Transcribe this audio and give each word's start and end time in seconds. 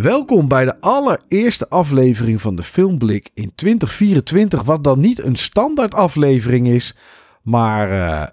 Welkom 0.00 0.48
bij 0.48 0.64
de 0.64 0.80
allereerste 0.80 1.68
aflevering 1.68 2.40
van 2.40 2.56
de 2.56 2.62
Filmblik 2.62 3.30
in 3.34 3.52
2024. 3.54 4.62
Wat 4.62 4.84
dan 4.84 5.00
niet 5.00 5.22
een 5.22 5.36
standaard 5.36 5.94
aflevering 5.94 6.68
is, 6.68 6.96
maar 7.42 7.90
eh, 7.90 8.26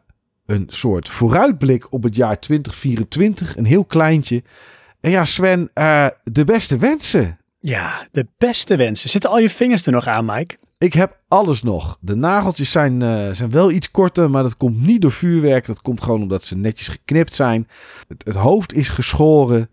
een 0.45 0.66
soort 0.68 1.09
vooruitblik 1.09 1.91
op 1.91 2.04
het 2.04 2.16
jaar 2.16 2.40
2024. 2.40 3.57
Een 3.57 3.66
heel 3.66 3.85
kleintje. 3.85 4.44
En 4.99 5.12
ja, 5.12 5.26
Sven, 5.26 5.70
eh, 5.73 6.07
de 6.23 6.44
beste 6.44 6.77
wensen. 6.77 7.38
Ja, 7.59 8.07
de 8.12 8.27
beste 8.38 8.76
wensen. 8.76 9.09
Zitten 9.09 9.30
al 9.30 9.40
je 9.40 9.49
vingers 9.49 9.85
er 9.85 9.91
nog 9.91 10.07
aan, 10.07 10.26
Mike? 10.26 10.55
Ik 10.77 10.93
heb 10.93 11.20
alles 11.27 11.62
nog. 11.62 11.98
De 12.02 12.16
nageltjes 12.16 12.71
zijn, 12.71 13.02
eh, 13.02 13.30
zijn 13.32 13.52
wel 13.52 13.71
iets 13.71 13.91
korter, 13.91 14.30
maar 14.30 14.43
dat 14.43 14.57
komt 14.57 14.82
niet 14.82 15.02
door 15.02 15.12
vuurwerk. 15.12 15.66
Dat 15.66 15.82
komt 15.82 16.02
gewoon 16.02 16.21
omdat 16.21 16.43
ze 16.43 16.57
netjes 16.57 16.88
geknipt 16.88 17.34
zijn. 17.34 17.68
Het, 18.07 18.23
het 18.26 18.35
hoofd 18.35 18.73
is 18.73 18.90
geschoren. 18.90 19.70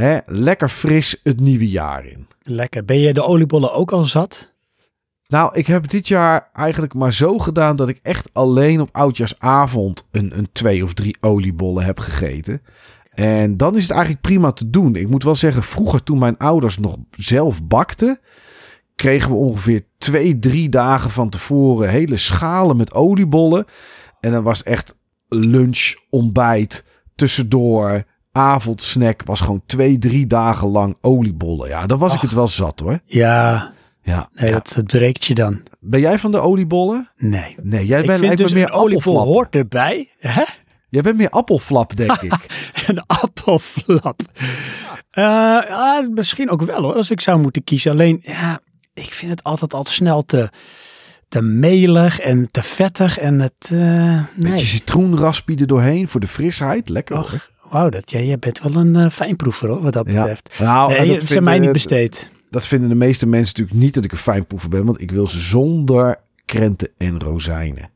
Hè? 0.00 0.18
Lekker 0.26 0.68
fris 0.68 1.20
het 1.22 1.40
nieuwe 1.40 1.68
jaar 1.68 2.06
in. 2.06 2.26
Lekker. 2.42 2.84
Ben 2.84 2.98
je 2.98 3.14
de 3.14 3.22
oliebollen 3.22 3.72
ook 3.72 3.92
al 3.92 4.02
zat? 4.02 4.52
Nou, 5.26 5.54
ik 5.54 5.66
heb 5.66 5.88
dit 5.88 6.08
jaar 6.08 6.48
eigenlijk 6.52 6.94
maar 6.94 7.12
zo 7.12 7.38
gedaan 7.38 7.76
dat 7.76 7.88
ik 7.88 8.00
echt 8.02 8.30
alleen 8.32 8.80
op 8.80 8.88
oudjaarsavond 8.92 10.08
een, 10.10 10.38
een 10.38 10.48
twee 10.52 10.84
of 10.84 10.94
drie 10.94 11.16
oliebollen 11.20 11.84
heb 11.84 11.98
gegeten. 11.98 12.62
En 13.10 13.56
dan 13.56 13.76
is 13.76 13.82
het 13.82 13.90
eigenlijk 13.90 14.22
prima 14.22 14.52
te 14.52 14.70
doen. 14.70 14.96
Ik 14.96 15.08
moet 15.08 15.22
wel 15.22 15.36
zeggen, 15.36 15.62
vroeger 15.62 16.02
toen 16.02 16.18
mijn 16.18 16.38
ouders 16.38 16.78
nog 16.78 16.96
zelf 17.10 17.64
bakten, 17.64 18.18
kregen 18.94 19.30
we 19.30 19.36
ongeveer 19.36 19.84
twee, 19.98 20.38
drie 20.38 20.68
dagen 20.68 21.10
van 21.10 21.30
tevoren 21.30 21.88
hele 21.88 22.16
schalen 22.16 22.76
met 22.76 22.94
oliebollen. 22.94 23.64
En 24.20 24.32
dan 24.32 24.42
was 24.42 24.62
echt 24.62 24.96
lunch, 25.28 25.94
ontbijt, 26.08 26.84
tussendoor, 27.14 28.04
avondsnack. 28.32 29.22
Was 29.24 29.40
gewoon 29.40 29.62
twee, 29.66 29.98
drie 29.98 30.26
dagen 30.26 30.68
lang 30.68 30.96
oliebollen. 31.00 31.68
Ja, 31.68 31.86
dan 31.86 31.98
was 31.98 32.14
ik 32.14 32.20
het 32.20 32.32
wel 32.32 32.48
zat 32.48 32.80
hoor. 32.80 32.98
Ja, 33.04 33.72
Ja, 34.02 34.28
nee, 34.32 34.48
ja. 34.48 34.54
dat, 34.54 34.72
dat 34.76 34.86
breekt 34.86 35.24
je 35.24 35.34
dan. 35.34 35.60
Ben 35.80 36.00
jij 36.00 36.18
van 36.18 36.30
de 36.32 36.38
oliebollen? 36.38 37.10
Nee. 37.16 37.54
Nee, 37.62 37.86
jij 37.86 38.04
bent, 38.04 38.36
dus 38.36 38.52
meer 38.52 38.70
oliebol 38.70 38.98
appelflap. 38.98 39.26
hoort 39.34 39.54
erbij. 39.54 40.10
Hè? 40.18 40.44
Jij 40.88 41.02
bent 41.02 41.16
meer 41.16 41.30
appelflap, 41.30 41.96
denk 41.96 42.22
ik. 42.32 42.70
Een 42.86 43.02
appelflap. 43.06 44.20
Eh, 45.10 45.24
ah, 45.70 46.08
misschien 46.14 46.50
ook 46.50 46.62
wel 46.62 46.82
hoor, 46.82 46.94
als 46.94 47.10
ik 47.10 47.20
zou 47.20 47.38
moeten 47.40 47.64
kiezen. 47.64 47.92
Alleen, 47.92 48.20
ja, 48.22 48.60
ik 48.94 49.12
vind 49.12 49.30
het 49.30 49.42
altijd 49.42 49.74
al 49.74 49.84
snel 49.84 50.22
te, 50.22 50.50
te 51.28 51.40
melig 51.42 52.18
en 52.20 52.48
te 52.50 52.62
vettig. 52.62 53.18
En 53.18 53.40
het, 53.40 53.70
eh 53.72 54.20
Beetje 54.34 54.48
nee. 54.50 54.64
citroenraspie 54.64 55.58
er 55.60 55.66
doorheen 55.66 56.08
voor 56.08 56.20
de 56.20 56.26
frisheid. 56.26 56.88
Lekker 56.88 57.16
hoor. 57.16 57.50
Wauw, 57.70 57.88
dat, 57.88 58.10
jij, 58.10 58.26
jij 58.26 58.38
bent 58.38 58.60
wel 58.62 58.76
een 58.76 58.96
eh, 58.96 59.10
fijnproever 59.10 59.68
hoor, 59.68 59.82
wat 59.82 59.92
dat 59.92 60.06
Ja. 60.08 60.18
betreft. 60.20 60.58
Nou, 60.58 60.92
nee, 60.92 61.18
dat 61.18 61.36
aan 61.36 61.42
mij 61.42 61.58
niet 61.58 61.72
besteed. 61.72 62.28
Dat 62.50 62.66
vinden 62.66 62.88
de 62.88 62.94
meeste 62.94 63.26
mensen 63.26 63.48
natuurlijk 63.56 63.84
niet 63.84 63.94
dat 63.94 64.04
ik 64.04 64.12
een 64.12 64.18
fijnproever 64.18 64.68
ben. 64.68 64.84
Want 64.84 65.00
ik 65.00 65.10
wil 65.10 65.26
ze 65.26 65.40
zonder 65.40 66.16
krenten 66.44 66.88
en 66.98 67.20
rozijnen. 67.20 67.90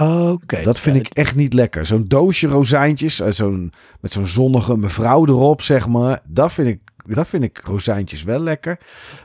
Oké. 0.00 0.62
Dat 0.62 0.80
vind 0.80 0.96
ja, 0.96 1.02
ik 1.02 1.08
echt 1.08 1.34
niet 1.34 1.52
lekker. 1.52 1.86
Zo'n 1.86 2.04
doosje 2.08 2.46
rozijntjes, 2.46 3.20
eh, 3.20 3.30
zo'n, 3.30 3.72
met 4.00 4.12
zo'n 4.12 4.26
zonnige 4.26 4.76
mevrouw 4.76 5.26
erop, 5.26 5.62
zeg 5.62 5.88
maar. 5.88 6.20
Dat 6.24 6.52
vind 6.52 6.68
ik, 6.68 6.80
dat 7.06 7.28
vind 7.28 7.42
ik 7.44 7.60
rozijntjes 7.64 8.22
wel 8.22 8.40
lekker. 8.40 8.78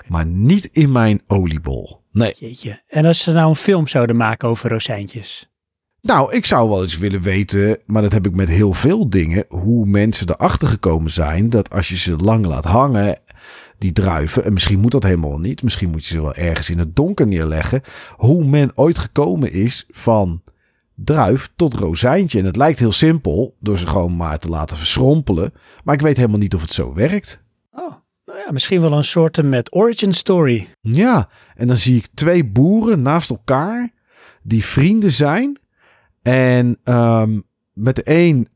Maar 0.07 0.25
niet 0.25 0.66
in 0.66 0.91
mijn 0.91 1.22
oliebol. 1.28 2.01
Nee. 2.12 2.34
Jeetje. 2.38 2.81
En 2.88 3.06
als 3.06 3.23
ze 3.23 3.31
nou 3.31 3.50
een 3.50 3.56
film 3.56 3.88
zouden 3.88 4.16
maken 4.16 4.47
over 4.50 4.69
rozijntjes? 4.69 5.48
Nou, 6.01 6.33
ik 6.33 6.45
zou 6.45 6.69
wel 6.69 6.81
eens 6.81 6.97
willen 6.97 7.21
weten, 7.21 7.77
maar 7.85 8.01
dat 8.01 8.11
heb 8.11 8.25
ik 8.25 8.35
met 8.35 8.49
heel 8.49 8.73
veel 8.73 9.09
dingen, 9.09 9.45
hoe 9.47 9.85
mensen 9.85 10.29
erachter 10.29 10.67
gekomen 10.67 11.11
zijn 11.11 11.49
dat 11.49 11.69
als 11.73 11.87
je 11.89 11.95
ze 11.95 12.15
lang 12.15 12.45
laat 12.45 12.65
hangen, 12.65 13.19
die 13.77 13.91
druiven, 13.91 14.43
en 14.43 14.53
misschien 14.53 14.79
moet 14.79 14.91
dat 14.91 15.03
helemaal 15.03 15.39
niet, 15.39 15.63
misschien 15.63 15.89
moet 15.89 16.05
je 16.05 16.13
ze 16.13 16.21
wel 16.21 16.35
ergens 16.35 16.69
in 16.69 16.79
het 16.79 16.95
donker 16.95 17.27
neerleggen, 17.27 17.81
hoe 18.15 18.45
men 18.45 18.71
ooit 18.77 18.97
gekomen 18.97 19.51
is 19.51 19.85
van 19.89 20.41
druif 20.95 21.49
tot 21.55 21.73
rozijntje. 21.73 22.39
En 22.39 22.45
het 22.45 22.55
lijkt 22.55 22.79
heel 22.79 22.91
simpel, 22.91 23.55
door 23.59 23.77
ze 23.77 23.88
gewoon 23.88 24.15
maar 24.15 24.39
te 24.39 24.49
laten 24.49 24.77
verschrompelen, 24.77 25.53
maar 25.83 25.95
ik 25.95 26.01
weet 26.01 26.17
helemaal 26.17 26.39
niet 26.39 26.55
of 26.55 26.61
het 26.61 26.73
zo 26.73 26.93
werkt. 26.93 27.43
Oh, 27.71 27.93
nou 28.25 28.39
ja, 28.39 28.51
misschien 28.51 28.81
wel 28.81 28.93
een 28.93 29.03
soort 29.03 29.43
met 29.43 29.75
origin 29.75 30.13
story. 30.13 30.67
Ja, 30.81 31.29
en 31.55 31.67
dan 31.67 31.77
zie 31.77 31.97
ik 31.97 32.07
twee 32.13 32.45
boeren 32.45 33.01
naast 33.01 33.29
elkaar 33.29 33.89
die 34.43 34.65
vrienden 34.65 35.11
zijn. 35.11 35.59
En 36.22 36.78
ehm, 36.84 37.40
met 37.74 37.96
de 37.96 38.02
een 38.06 38.47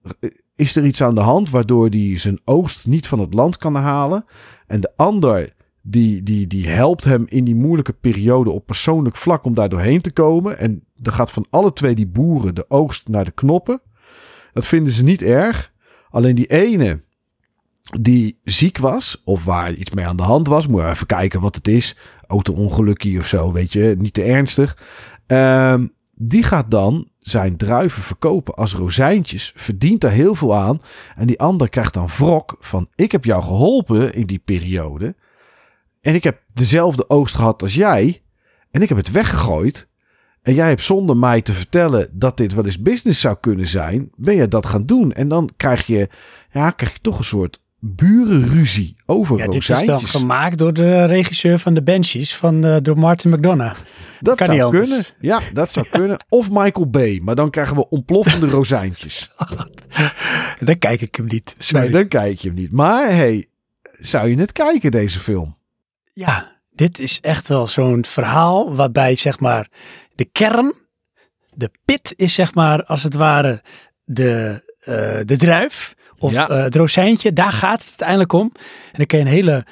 is 0.56 0.75
er 0.75 0.85
iets 0.85 1.03
aan 1.03 1.16
de 1.16 1.22
hand 1.22 1.50
waardoor 1.50 1.88
hij 1.88 2.18
zijn 2.18 2.41
oogst 2.46 2.88
niet 2.88 3.07
van 3.07 3.19
het 3.19 3.34
land 3.34 3.57
kan 3.57 3.75
halen. 3.75 4.25
En 4.68 4.81
de 4.81 4.91
ander 4.96 5.53
die, 5.81 6.24
die, 6.24 6.47
die 6.47 6.68
helpt 6.68 7.03
hem 7.03 7.25
in 7.28 7.44
die 7.44 7.56
moeilijke 7.56 7.94
periode 7.94 8.50
op 8.50 8.66
persoonlijk 8.66 9.16
vlak 9.16 9.46
om 9.46 9.53
daar 9.53 9.69
doorheen 9.69 10.01
te 10.01 10.12
komen. 10.12 10.57
En 10.57 10.84
dan 10.96 11.13
gaat 11.13 11.31
van 11.31 11.46
alle 11.50 11.74
twee 11.74 11.96
die 11.96 12.07
boeren 12.07 12.56
de 12.56 12.66
oogst 12.69 13.07
naar 13.07 13.25
de 13.25 13.31
knoppen. 13.31 13.81
Dat 14.53 14.66
vinden 14.66 14.94
ze 14.94 15.03
niet 15.03 15.22
erg. 15.22 15.72
Alleen 16.09 16.35
die 16.35 16.47
ene 16.47 17.03
die 18.00 18.40
ziek 18.44 18.78
was, 18.78 19.22
of 19.25 19.44
waar 19.44 19.74
iets 19.74 19.91
mee 19.91 20.06
aan 20.06 20.18
de 20.18 20.24
hand 20.24 20.47
was, 20.47 20.68
moet 20.68 20.81
je 20.81 20.88
even 20.88 21.06
kijken 21.06 21.41
wat 21.41 21.56
het 21.56 21.68
is. 21.68 21.97
Auto-ongelukkie 22.28 23.19
of 23.19 23.28
zo, 23.28 23.51
weet 23.51 23.74
je, 23.74 23.95
niet 23.97 24.13
te 24.13 24.24
ernstig. 24.24 24.78
Ehm, 25.28 25.88
die 26.16 26.44
gaat 26.44 26.72
dan 26.72 27.07
zijn 27.23 27.57
druiven 27.57 28.01
verkopen 28.01 28.53
als 28.53 28.73
rozijntjes, 28.73 29.51
verdient 29.56 30.01
daar 30.01 30.11
heel 30.11 30.35
veel 30.35 30.56
aan. 30.56 30.78
En 31.16 31.28
die 31.28 31.39
ander 31.39 31.69
krijgt 31.69 31.94
dan 31.94 32.07
wrok 32.07 32.57
van: 32.59 32.88
Ik 32.95 33.11
heb 33.11 33.25
jou 33.25 33.44
geholpen 33.44 34.13
in 34.13 34.25
die 34.25 34.41
periode. 34.45 35.16
En 36.01 36.16
ik 36.16 36.23
heb 36.23 36.41
dezelfde 36.53 37.09
oogst 37.09 37.35
gehad 37.35 37.62
als 37.62 37.73
jij. 37.73 38.22
En 38.72 38.81
ik 38.81 38.89
heb 38.89 38.97
het 38.97 39.12
weggegooid. 39.12 39.89
En 40.41 40.53
jij 40.53 40.67
hebt 40.67 40.83
zonder 40.83 41.17
mij 41.17 41.41
te 41.41 41.53
vertellen 41.53 42.09
dat 42.12 42.38
dit 42.38 42.53
wel 42.53 42.66
eens 42.66 42.81
business 42.81 43.22
zou 43.22 43.38
kunnen 43.39 43.67
zijn, 43.67 44.09
ben 44.16 44.35
je 44.35 44.47
dat 44.47 44.66
gaan 44.66 44.85
doen. 44.85 45.12
En 45.12 45.28
dan 45.28 45.50
krijg 45.57 45.85
je, 45.85 46.09
ja, 46.51 46.72
krijg 46.72 46.94
je 46.94 47.01
toch 47.01 47.17
een 47.17 47.23
soort 47.23 47.62
burenruzie 47.85 48.95
over 49.05 49.38
Ja, 49.38 49.45
dit 49.45 49.55
is 49.55 49.66
dan 49.67 49.77
rozijntjes. 49.77 50.11
gemaakt 50.11 50.57
door 50.57 50.73
de 50.73 51.05
regisseur 51.05 51.59
van 51.59 51.73
de 51.73 51.81
Banshees, 51.81 52.35
van, 52.35 52.66
eh, 52.66 52.77
door 52.81 52.97
Martin 52.97 53.31
McDonough. 53.31 53.79
Dat 54.19 54.38
Kan 54.38 54.55
zou 54.55 54.71
kunnen. 54.71 55.03
Ja, 55.19 55.39
dat 55.53 55.71
zou 55.71 55.85
kunnen. 55.99 56.25
Of 56.29 56.49
Michael 56.49 56.89
Bay. 56.89 57.19
Maar 57.23 57.35
dan 57.35 57.49
krijgen 57.49 57.75
we 57.75 57.89
ontploffende 57.89 58.47
rozijntjes. 58.47 59.31
Dan 60.59 60.77
kijk 60.77 61.01
ik 61.01 61.16
hem 61.16 61.25
niet. 61.25 61.55
Sorry. 61.57 61.81
Nee, 61.83 61.91
dan 61.91 62.07
kijk 62.07 62.39
je 62.39 62.47
hem 62.47 62.57
niet. 62.57 62.71
Maar 62.71 63.05
hey, 63.09 63.45
zou 63.91 64.29
je 64.29 64.35
het 64.38 64.51
kijken, 64.51 64.91
deze 64.91 65.19
film? 65.19 65.57
Ja, 66.13 66.51
dit 66.71 67.00
is 67.00 67.19
echt 67.21 67.47
wel 67.47 67.67
zo'n 67.67 68.05
verhaal 68.05 68.75
waarbij 68.75 69.15
zeg 69.15 69.39
maar 69.39 69.67
de 70.15 70.25
kern, 70.25 70.73
de 71.53 71.69
pit 71.85 72.13
is 72.15 72.33
zeg 72.33 72.53
maar 72.53 72.83
als 72.85 73.03
het 73.03 73.13
ware 73.13 73.61
de, 74.03 74.63
eh, 74.79 75.19
de 75.25 75.38
druif 75.38 75.94
of 76.23 76.31
Ja. 76.31 76.50
eh, 76.50 76.63
het 76.63 76.75
rozijntje. 76.75 77.34
Daar 77.34 77.51
gaat 77.51 77.79
het 77.79 77.88
uiteindelijk 77.89 78.34
om. 78.34 78.51
En 78.56 78.91
dan 78.97 79.06
kun 79.06 79.17
je 79.19 79.23
een 79.25 79.31
hele 79.31 79.66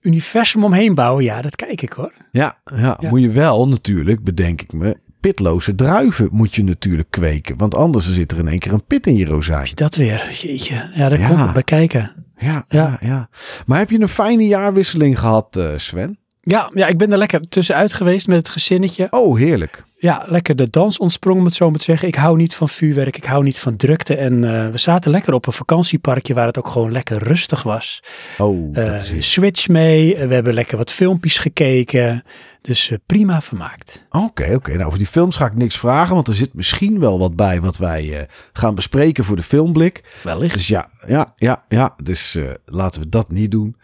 universum 0.00 0.64
omheen 0.64 0.94
bouwen. 0.94 1.24
Ja, 1.24 1.42
dat 1.42 1.56
kijk 1.56 1.82
ik 1.82 1.92
hoor. 1.92 2.12
Ja, 2.32 2.58
ja, 2.76 2.96
Ja. 3.00 3.08
moet 3.10 3.20
je 3.22 3.30
wel 3.30 3.68
natuurlijk, 3.68 4.24
bedenk 4.24 4.62
ik 4.62 4.72
me, 4.72 4.96
pitloze 5.20 5.74
druiven 5.74 6.28
moet 6.32 6.54
je 6.54 6.64
natuurlijk 6.64 7.10
kweken. 7.10 7.56
Want 7.56 7.74
anders 7.74 8.12
zit 8.12 8.32
er 8.32 8.38
in 8.38 8.48
één 8.48 8.58
keer 8.58 8.72
een 8.72 8.84
pit 8.86 9.06
in 9.06 9.16
je 9.16 9.24
rozijn. 9.26 9.70
Dat 9.74 9.94
weer, 9.94 10.30
jeetje. 10.40 10.74
Ja, 10.94 11.08
daar 11.08 11.18
Ja. 11.20 11.26
komt 11.28 11.40
het 11.40 11.52
bij 11.52 11.62
kijken. 11.62 12.12
Ja, 12.36 12.64
Ja. 12.68 12.98
ja, 13.00 13.08
ja. 13.08 13.28
Maar 13.66 13.78
heb 13.78 13.90
je 13.90 14.00
een 14.00 14.08
fijne 14.08 14.46
jaarwisseling 14.46 15.18
gehad, 15.18 15.56
eh, 15.56 15.68
Sven? 15.76 16.18
Ja, 16.42 16.70
ja, 16.74 16.86
ik 16.86 16.98
ben 16.98 17.12
er 17.12 17.18
lekker 17.18 17.40
tussenuit 17.40 17.92
geweest 17.92 18.26
met 18.26 18.36
het 18.36 18.48
gezinnetje. 18.48 19.06
Oh, 19.10 19.36
heerlijk. 19.38 19.84
Ja, 20.02 20.24
lekker 20.26 20.56
de 20.56 20.70
dans 20.70 20.98
ontsprongen, 20.98 21.40
om 21.40 21.46
het 21.46 21.54
zo 21.54 21.70
maar 21.70 21.78
te 21.78 21.84
zeggen. 21.84 22.08
Ik 22.08 22.14
hou 22.14 22.36
niet 22.36 22.54
van 22.54 22.68
vuurwerk, 22.68 23.16
ik 23.16 23.24
hou 23.24 23.42
niet 23.42 23.58
van 23.58 23.76
drukte. 23.76 24.14
En 24.16 24.44
eh, 24.44 24.70
we 24.70 24.78
zaten 24.78 25.10
lekker 25.10 25.32
op 25.32 25.46
een 25.46 25.52
vakantieparkje 25.52 26.34
waar 26.34 26.46
het 26.46 26.58
ook 26.58 26.68
gewoon 26.68 26.92
lekker 26.92 27.22
rustig 27.22 27.62
was. 27.62 28.02
Oh, 28.38 28.74
het. 28.74 29.14
Switch 29.18 29.68
mee, 29.68 30.16
eh, 30.16 30.28
we 30.28 30.34
hebben 30.34 30.54
lekker 30.54 30.76
wat 30.76 30.92
filmpjes 30.92 31.38
gekeken. 31.38 32.24
Dus 32.60 32.92
prima 33.06 33.40
vermaakt. 33.40 34.06
Oké, 34.10 34.54
oké. 34.54 34.72
Nou, 34.72 34.84
over 34.84 34.98
die 34.98 35.06
films 35.06 35.36
ga 35.36 35.46
ik 35.46 35.54
niks 35.54 35.78
vragen, 35.78 36.14
want 36.14 36.28
er 36.28 36.34
zit 36.34 36.54
misschien 36.54 37.00
wel 37.00 37.18
wat 37.18 37.36
bij 37.36 37.60
wat 37.60 37.76
wij 37.76 38.28
gaan 38.52 38.74
bespreken 38.74 39.24
voor 39.24 39.36
de 39.36 39.42
filmblik. 39.42 40.04
Wellicht. 40.22 40.54
Dus 40.54 40.68
ja, 40.68 40.90
ja, 41.06 41.32
ja, 41.36 41.64
ja. 41.68 41.94
Dus 42.02 42.38
laten 42.64 43.00
we 43.00 43.08
dat 43.08 43.30
niet 43.30 43.50
doen. 43.50 43.76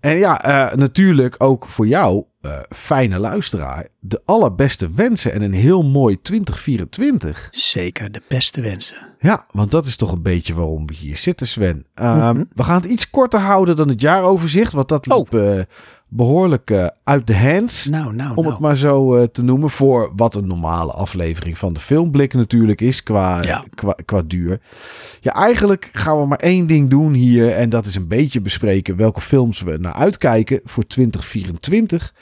En 0.00 0.16
ja, 0.16 0.72
natuurlijk 0.74 1.34
ook 1.38 1.66
voor 1.66 1.86
jou, 1.86 2.24
eh, 2.42 2.58
fijne 2.76 3.18
luisteraar, 3.18 3.86
de 4.00 4.22
allerbeste 4.24 4.90
wensen 4.90 5.32
en 5.32 5.42
een 5.42 5.52
heel 5.52 5.82
mooi 5.82 6.20
2024. 6.22 7.48
Zeker, 7.50 8.12
de 8.12 8.22
beste 8.28 8.60
wensen. 8.60 8.96
Ja, 9.20 9.46
want 9.50 9.70
dat 9.70 9.86
is 9.86 9.96
toch 9.96 10.12
een 10.12 10.22
beetje 10.22 10.54
waarom 10.54 10.86
we 10.86 10.94
hier 10.94 11.16
zitten, 11.16 11.46
Sven. 11.46 11.86
Ehm, 11.94 12.18
Mhm. 12.36 12.44
We 12.54 12.62
gaan 12.64 12.74
het 12.76 12.84
iets 12.84 13.10
korter 13.10 13.40
houden 13.40 13.76
dan 13.76 13.88
het 13.88 14.00
jaaroverzicht, 14.00 14.72
want 14.72 14.88
dat 14.88 15.06
liep, 15.06 15.34
eh, 15.34 15.60
behoorlijk 16.14 16.70
eh, 16.70 16.86
uit 17.04 17.26
de 17.26 17.36
hands. 17.36 17.86
Nou, 17.86 18.14
nou, 18.14 18.30
Om 18.34 18.42
nou. 18.42 18.48
het 18.48 18.58
maar 18.58 18.76
zo 18.76 19.16
eh, 19.16 19.22
te 19.26 19.42
noemen. 19.44 19.70
Voor 19.70 20.12
wat 20.16 20.34
een 20.34 20.46
normale 20.46 20.92
aflevering 20.92 21.58
van 21.58 21.72
de 21.72 21.80
filmblik 21.80 22.34
natuurlijk 22.34 22.80
is 22.80 23.02
qua, 23.02 23.42
Ja. 23.42 23.64
qua, 23.74 23.96
qua 24.04 24.22
duur. 24.26 24.60
Ja, 25.20 25.32
eigenlijk 25.32 25.90
gaan 25.92 26.20
we 26.20 26.26
maar 26.26 26.38
één 26.38 26.66
ding 26.66 26.90
doen 26.90 27.12
hier. 27.12 27.52
En 27.52 27.68
dat 27.68 27.86
is 27.86 27.94
een 27.94 28.08
beetje 28.08 28.40
bespreken 28.40 28.96
welke 28.96 29.20
films 29.20 29.60
we 29.60 29.76
naar 29.78 29.92
uitkijken 29.92 30.60
voor 30.64 30.86
2024. 30.86 32.14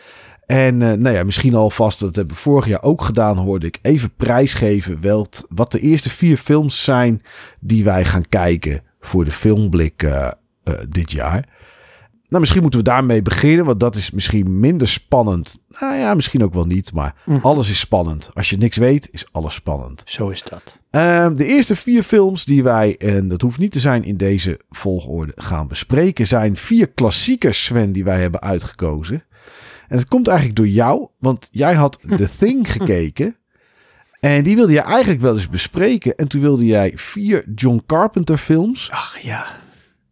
En 0.47 0.83
eh, 0.83 0.93
nou 0.93 1.17
ja, 1.17 1.25
misschien 1.25 1.55
alvast, 1.55 2.01
dat 2.01 2.17
hebben 2.17 2.35
we 2.35 2.41
vorig 2.41 2.67
jaar 2.67 2.83
ook 2.83 3.03
gedaan, 3.03 3.37
hoorde 3.37 3.67
ik 3.67 3.79
even 3.83 4.13
prijsgeven 4.17 5.01
welt, 5.01 5.47
wat 5.49 5.73
de 5.73 5.81
eerste 5.81 6.11
vier 6.11 6.37
films 6.37 6.85
zijn 6.85 7.23
die 7.61 7.85
wij 7.85 8.05
gaan 8.05 8.29
kijken 8.29 8.83
voor 9.01 9.25
de 9.25 9.33
filmblik 9.33 10.09
dit 10.89 11.13
jaar. 11.13 11.49
Nou, 12.31 12.41
misschien 12.43 12.63
moeten 12.63 12.81
we 12.81 12.87
daarmee 12.87 13.23
beginnen, 13.23 13.65
want 13.65 13.81
dat 13.81 13.95
is 13.95 14.11
misschien 14.11 14.61
minder 14.61 14.89
spannend. 14.89 15.59
Nou 15.81 15.95
ja, 15.97 16.15
misschien 16.15 16.45
ook 16.45 16.55
wel 16.55 16.65
niet, 16.65 16.93
maar 16.93 17.15
Mhm. 17.25 17.39
alles 17.47 17.71
is 17.71 17.79
spannend. 17.81 18.31
Als 18.35 18.51
je 18.51 18.57
niks 18.57 18.77
weet, 18.77 19.09
is 19.13 19.25
alles 19.33 19.55
spannend. 19.55 20.03
Zo 20.07 20.29
is 20.29 20.43
dat. 20.43 20.81
Ehm, 20.91 21.35
de 21.35 21.45
eerste 21.45 21.77
vier 21.77 22.03
films 22.03 22.45
die 22.45 22.63
wij, 22.63 22.97
en 22.99 23.29
dat 23.29 23.41
hoeft 23.41 23.59
niet 23.59 23.73
te 23.73 23.81
zijn 23.81 24.05
in 24.05 24.17
deze 24.17 24.61
volgorde, 24.71 25.33
gaan 25.37 25.69
bespreken, 25.69 26.27
zijn 26.27 26.57
vier 26.57 26.87
klassiekers, 26.89 27.65
Sven, 27.65 27.93
die 27.93 28.05
wij 28.05 28.21
hebben 28.21 28.41
uitgekozen. 28.41 29.25
En 29.89 29.97
het 29.99 30.09
komt 30.09 30.27
eigenlijk 30.29 30.57
door 30.59 30.69
jou, 30.69 31.07
want 31.19 31.49
jij 31.51 31.75
had 31.75 31.99
The 32.17 32.29
Thing 32.39 32.73
gekeken. 32.73 33.37
En 34.21 34.43
die 34.43 34.57
wilde 34.57 34.73
je 34.73 34.81
eigenlijk 34.81 35.21
wel 35.21 35.35
eens 35.35 35.49
bespreken. 35.49 36.17
En 36.17 36.29
toen 36.29 36.41
wilde 36.41 36.65
jij 36.67 36.93
vier 36.95 37.45
John 37.55 37.83
Carpenter 37.87 38.37
films. 38.39 38.89
Ach 38.93 39.19
ja, 39.19 39.47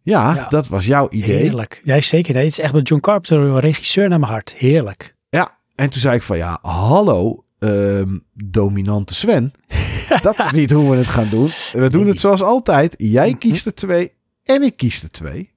Ja, 0.09 0.35
Ja. 0.35 0.47
dat 0.49 0.67
was 0.67 0.85
jouw 0.85 1.07
idee. 1.09 1.37
heerlijk. 1.37 1.81
Ja, 1.83 2.01
zeker. 2.01 2.33
Nee, 2.33 2.43
het 2.43 2.51
is 2.51 2.59
echt 2.59 2.73
met 2.73 2.87
John 2.87 3.01
Carpenter, 3.01 3.37
een 3.39 3.59
regisseur 3.59 4.09
naar 4.09 4.19
mijn 4.19 4.31
hart. 4.31 4.53
Heerlijk. 4.57 5.15
Ja, 5.29 5.57
en 5.75 5.89
toen 5.89 6.01
zei 6.01 6.15
ik 6.15 6.21
van 6.21 6.37
ja, 6.37 6.59
hallo, 6.61 7.43
ehm, 7.59 8.17
dominante 8.33 9.13
Sven. 9.15 9.51
dat 10.21 10.39
is 10.39 10.51
niet 10.51 10.71
hoe 10.71 10.89
we 10.91 10.97
het 10.97 11.07
gaan 11.07 11.29
doen. 11.29 11.49
We 11.73 11.89
doen 11.89 12.07
het 12.07 12.19
zoals 12.19 12.41
altijd. 12.41 12.95
Jij 12.97 13.35
kiest 13.35 13.65
er 13.65 13.73
twee 13.75 14.11
en 14.43 14.61
ik 14.63 14.77
kies 14.77 15.03
er 15.03 15.11
twee. 15.11 15.51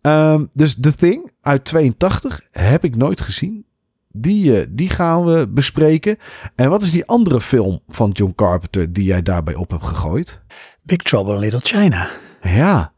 Ehm, 0.00 0.44
dus 0.52 0.76
The 0.80 0.94
Thing 0.94 1.30
uit 1.40 1.64
82 1.64 2.40
heb 2.52 2.84
ik 2.84 2.96
nooit 2.96 3.20
gezien. 3.20 3.66
Die, 4.12 4.60
eh, 4.60 4.66
die 4.70 4.90
gaan 4.90 5.24
we 5.24 5.48
bespreken. 5.48 6.18
En 6.54 6.68
wat 6.68 6.82
is 6.82 6.90
die 6.90 7.06
andere 7.06 7.40
film 7.40 7.80
van 7.88 8.10
John 8.10 8.32
Carpenter 8.36 8.92
die 8.92 9.04
jij 9.04 9.22
daarbij 9.22 9.54
op 9.54 9.70
hebt 9.70 9.84
gegooid? 9.84 10.40
Big 10.82 10.96
Trouble 10.96 11.34
in 11.34 11.40
Little 11.40 11.60
China. 11.60 12.08
Ja, 12.42 12.92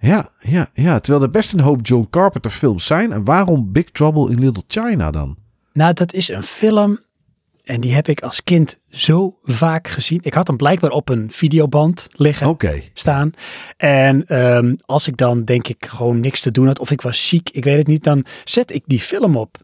ja, 0.00 0.30
ja, 0.40 0.70
ja. 0.74 0.98
Terwijl 1.00 1.24
er 1.24 1.30
best 1.30 1.52
een 1.52 1.60
hoop 1.60 1.86
John 1.86 2.06
Carpenter 2.10 2.50
films 2.50 2.86
zijn. 2.86 3.12
En 3.12 3.24
waarom 3.24 3.72
Big 3.72 3.90
Trouble 3.90 4.30
in 4.30 4.38
Little 4.38 4.64
China 4.66 5.10
dan? 5.10 5.36
Nou, 5.72 5.92
dat 5.92 6.12
is 6.12 6.28
een 6.28 6.42
film 6.42 6.98
en 7.70 7.80
die 7.80 7.94
heb 7.94 8.08
ik 8.08 8.20
als 8.20 8.44
kind 8.44 8.80
zo 8.90 9.38
vaak 9.42 9.88
gezien. 9.88 10.20
Ik 10.22 10.34
had 10.34 10.46
hem 10.46 10.56
blijkbaar 10.56 10.90
op 10.90 11.08
een 11.08 11.28
videoband 11.32 12.08
liggen. 12.10 12.46
Oké. 12.46 12.80
staan. 12.94 13.30
En 13.76 14.26
ehm, 14.26 14.74
als 14.86 15.08
ik 15.08 15.16
dan 15.16 15.44
denk 15.44 15.68
ik 15.68 15.86
gewoon 15.86 16.20
niks 16.20 16.40
te 16.40 16.50
doen 16.50 16.66
had 16.66 16.78
of 16.78 16.90
ik 16.90 17.00
was 17.00 17.28
ziek, 17.28 17.50
ik 17.50 17.64
weet 17.64 17.76
het 17.76 17.86
niet, 17.86 18.04
dan 18.04 18.24
zet 18.44 18.72
ik 18.72 18.82
die 18.86 19.00
film 19.00 19.36
op. 19.36 19.56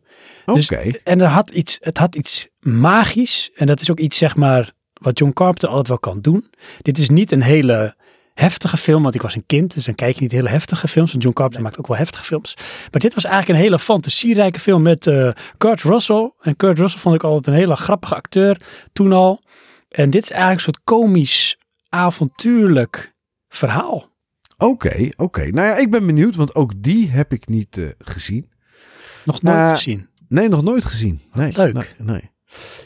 Oké. 0.47 0.83
Dus, 0.83 1.03
en 1.03 1.21
er 1.21 1.29
had 1.29 1.51
iets, 1.51 1.79
het 1.81 1.99
had 1.99 2.15
iets 2.15 2.49
magisch 2.61 3.51
en 3.55 3.67
dat 3.67 3.81
is 3.81 3.91
ook 3.91 4.01
iets 4.01 4.19
zeg 4.19 4.37
maar 4.37 4.73
wat 4.93 5.19
John 5.19 5.33
Carpenter 5.33 5.69
altijd 5.69 5.89
wel 5.89 5.99
kan 5.99 6.21
doen. 6.21 6.51
Dit 6.83 6.99
is 6.99 7.09
niet 7.09 7.33
een 7.33 7.43
hele 7.43 7.97
heftige 8.37 8.77
film, 8.77 9.03
want 9.03 9.15
ik 9.15 9.23
was 9.23 9.35
een 9.35 9.47
kind, 9.47 9.75
dus 9.75 9.85
dan 9.85 9.95
kijk 9.95 10.15
je 10.15 10.21
niet 10.21 10.33
hele 10.33 10.49
heftige 10.49 10.89
films. 10.89 11.11
Want 11.11 11.23
John 11.23 11.37
Carpenter 11.37 11.63
maakt 11.65 11.79
ook 11.79 11.87
wel 11.87 11.97
heftige 11.97 12.25
films. 12.25 12.55
Maar 12.91 13.01
dit 13.01 13.15
was 13.15 13.25
eigenlijk 13.25 13.59
een 13.59 13.65
hele 13.65 13.79
fantasierijke 13.79 14.61
film 14.61 14.83
met 14.83 15.07
eh, 15.07 15.31
Kurt 15.59 15.83
Russell. 15.83 16.33
En 16.41 16.57
Kurt 16.57 16.79
Russell 16.79 17.01
vond 17.01 17.15
ik 17.15 17.23
altijd 17.23 17.47
een 17.47 17.61
hele 17.61 17.77
grappige 17.77 18.15
acteur 18.15 18.61
toen 18.93 19.13
al. 19.13 19.41
En 19.89 20.11
dit 20.11 20.23
is 20.23 20.31
eigenlijk 20.31 20.67
een 20.67 20.73
soort 20.75 20.85
komisch, 20.85 21.57
avontuurlijk 21.89 23.15
verhaal. 23.49 24.09
Oké, 24.59 25.09
oké. 25.17 25.41
Nou 25.51 25.67
ja, 25.67 25.77
ik 25.77 25.91
ben 25.91 26.07
benieuwd, 26.07 26.37
want 26.37 26.55
ook 26.55 26.73
die 26.77 27.11
heb 27.11 27.33
ik 27.33 27.49
niet 27.49 27.79
eh, 27.79 27.85
gezien. 27.99 28.51
Nog 29.25 29.43
nooit 29.43 29.57
Eh, 29.57 29.71
gezien. 29.71 30.09
Nee, 30.29 30.49
nog 30.49 30.63
nooit 30.63 30.85
gezien. 30.85 31.21
Nee, 31.33 31.53
Leuk. 31.57 31.75
Nee, 31.75 31.85
nee. 31.99 32.31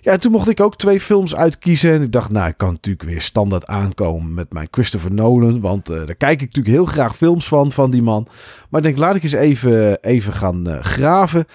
Ja, 0.01 0.17
toen 0.17 0.33
mocht 0.33 0.49
ik 0.49 0.61
ook 0.61 0.77
twee 0.77 1.01
films 1.01 1.35
uitkiezen. 1.37 1.93
En 1.93 2.03
ik 2.03 2.13
dacht, 2.13 2.31
nou, 2.31 2.49
ik 2.49 2.57
kan 2.57 2.73
natuurlijk 2.73 3.09
weer 3.09 3.21
standaard 3.21 3.67
aankomen 3.67 4.35
met 4.35 4.53
mijn 4.53 4.69
Christopher 4.71 5.13
Nolan. 5.13 5.61
Want 5.61 5.89
eh, 5.89 5.97
daar 5.97 6.15
kijk 6.15 6.41
ik 6.41 6.47
natuurlijk 6.47 6.75
heel 6.75 6.85
graag 6.85 7.17
films 7.17 7.49
van, 7.49 7.73
van 7.73 7.91
die 7.91 8.03
man. 8.03 8.27
Maar 8.69 8.81
ik 8.81 8.87
denk, 8.87 8.99
laat 8.99 9.15
ik 9.15 9.23
eens 9.23 9.33
even, 9.33 10.03
even 10.03 10.33
gaan 10.33 10.69
eh, 10.69 10.85
graven. 10.85 11.47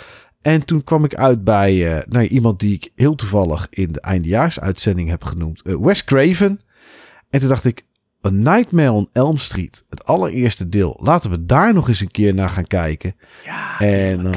En 0.41 0.65
toen 0.65 0.83
kwam 0.83 1.03
ik 1.03 1.15
uit 1.15 1.43
bij 1.43 1.97
eh, 1.97 2.07
nou, 2.09 2.25
iemand 2.25 2.59
die 2.59 2.73
ik 2.73 2.91
heel 2.95 3.15
toevallig 3.15 3.67
in 3.69 3.91
de 3.91 4.01
eindejaarsuitzending 4.01 5.09
heb 5.09 5.23
genoemd. 5.23 5.61
Wes 5.63 6.05
Craven. 6.05 6.59
En 7.29 7.39
toen 7.39 7.49
dacht 7.49 7.65
ik, 7.65 7.85
A 8.27 8.29
Nightmare 8.29 8.91
on 8.91 9.09
Elm 9.13 9.37
Street. 9.37 9.85
Het 9.89 10.05
allereerste 10.05 10.69
deel. 10.69 10.99
Laten 11.01 11.29
we 11.29 11.45
daar 11.45 11.73
nog 11.73 11.87
eens 11.87 11.99
een 11.99 12.11
keer 12.11 12.33
naar 12.33 12.49
gaan 12.49 12.67
kijken. 12.67 13.15
Ja, 13.43 13.79
En 13.79 14.33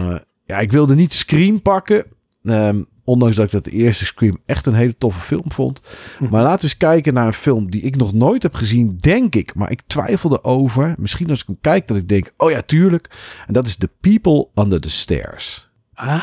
ja, 0.47 0.59
ik 0.59 0.73
wilde 0.73 0.95
niet 0.95 1.13
Scream 1.13 1.63
pakken. 1.63 2.05
Ehm, 2.45 2.83
ondanks 3.09 3.37
dat 3.37 3.47
ik 3.47 3.53
dat 3.53 3.65
de 3.65 3.71
eerste 3.71 4.05
Scream 4.05 4.39
echt 4.47 4.67
een 4.67 4.75
hele 4.75 4.97
toffe 4.99 5.21
film 5.21 5.53
vond. 5.53 5.81
Hm. 6.19 6.29
Maar 6.31 6.43
laten 6.43 6.59
we 6.59 6.65
eens 6.65 6.77
kijken 6.77 7.15
naar 7.15 7.27
een 7.27 7.33
film 7.33 7.71
die 7.71 7.83
ik 7.83 7.97
nog 7.97 8.13
nooit 8.13 8.43
heb 8.43 8.55
gezien, 8.55 8.97
denk 9.01 9.35
ik. 9.35 9.55
Maar 9.55 9.71
ik 9.71 9.83
twijfelde 9.87 10.45
over. 10.45 10.95
Misschien 10.99 11.31
als 11.31 11.41
ik 11.41 11.47
hem 11.47 11.59
kijk, 11.61 11.87
dat 11.87 11.97
ik 11.97 12.09
denk, 12.09 12.33
oh 12.37 12.51
ja, 12.51 12.63
tuurlijk. 12.63 13.11
En 13.47 13.53
dat 13.53 13.67
is 13.67 13.77
The 13.77 13.91
People 14.01 14.49
Under 14.55 14.81
the 14.81 14.91
Stairs. 14.91 15.71
ah, 15.95 16.19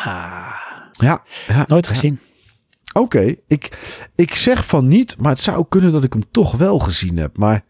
Ja, 0.92 1.24
ja 1.48 1.64
nooit 1.68 1.86
ja. 1.86 1.92
gezien. 1.92 2.20
Oké, 2.94 3.36
ik, 3.48 3.78
ik 4.16 4.36
zeg 4.36 4.66
van 4.66 4.88
niet, 4.88 5.18
maar 5.18 5.32
het 5.32 5.42
zou 5.42 5.66
kunnen 5.70 5.92
dat 5.92 6.04
ik 6.04 6.14
hem 6.14 6.24
toch 6.32 6.52
wel 6.52 6.80
gezien 6.80 7.18
heb. 7.18 7.38
Maar 7.38 7.64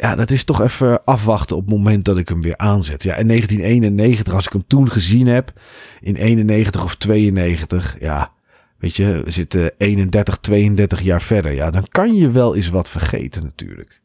ja, 0.00 0.14
dat 0.14 0.30
is 0.30 0.44
toch 0.44 0.60
even 0.62 1.04
afwachten 1.04 1.56
op 1.56 1.62
het 1.62 1.74
moment 1.74 2.04
dat 2.04 2.16
ik 2.16 2.28
hem 2.28 2.40
weer 2.40 2.56
aanzet. 2.56 3.02
Ja, 3.02 3.14
in 3.14 3.26
1991, 3.26 4.34
als 4.34 4.46
ik 4.46 4.52
hem 4.52 4.66
toen 4.66 4.90
gezien 4.90 5.26
heb, 5.26 5.52
in 6.00 6.16
91 6.16 6.84
of 6.84 6.96
92, 6.96 7.96
ja, 8.00 8.32
weet 8.78 8.96
je, 8.96 9.22
we 9.24 9.30
zitten 9.30 9.72
31, 9.78 10.38
32 10.38 11.02
jaar 11.02 11.22
verder. 11.22 11.52
Ja, 11.52 11.70
dan 11.70 11.88
kan 11.88 12.14
je 12.14 12.30
wel 12.30 12.56
eens 12.56 12.68
wat 12.68 12.90
vergeten 12.90 13.42
natuurlijk. 13.42 14.00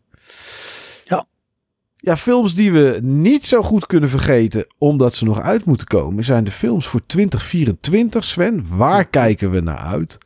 Ja. 1.05 1.25
Ja, 1.97 2.17
films 2.17 2.55
die 2.55 2.71
we 2.71 2.99
niet 3.01 3.45
zo 3.45 3.61
goed 3.61 3.85
kunnen 3.85 4.09
vergeten, 4.09 4.65
omdat 4.77 5.15
ze 5.15 5.25
nog 5.25 5.39
uit 5.39 5.65
moeten 5.65 5.87
komen, 5.87 6.23
zijn 6.23 6.43
de 6.43 6.51
films 6.51 6.87
voor 6.87 7.05
2024. 7.05 8.23
Sven, 8.23 8.65
waar 8.69 9.05
kijken 9.05 9.51
we 9.51 9.59
naar 9.59 9.77
uit? 9.77 10.17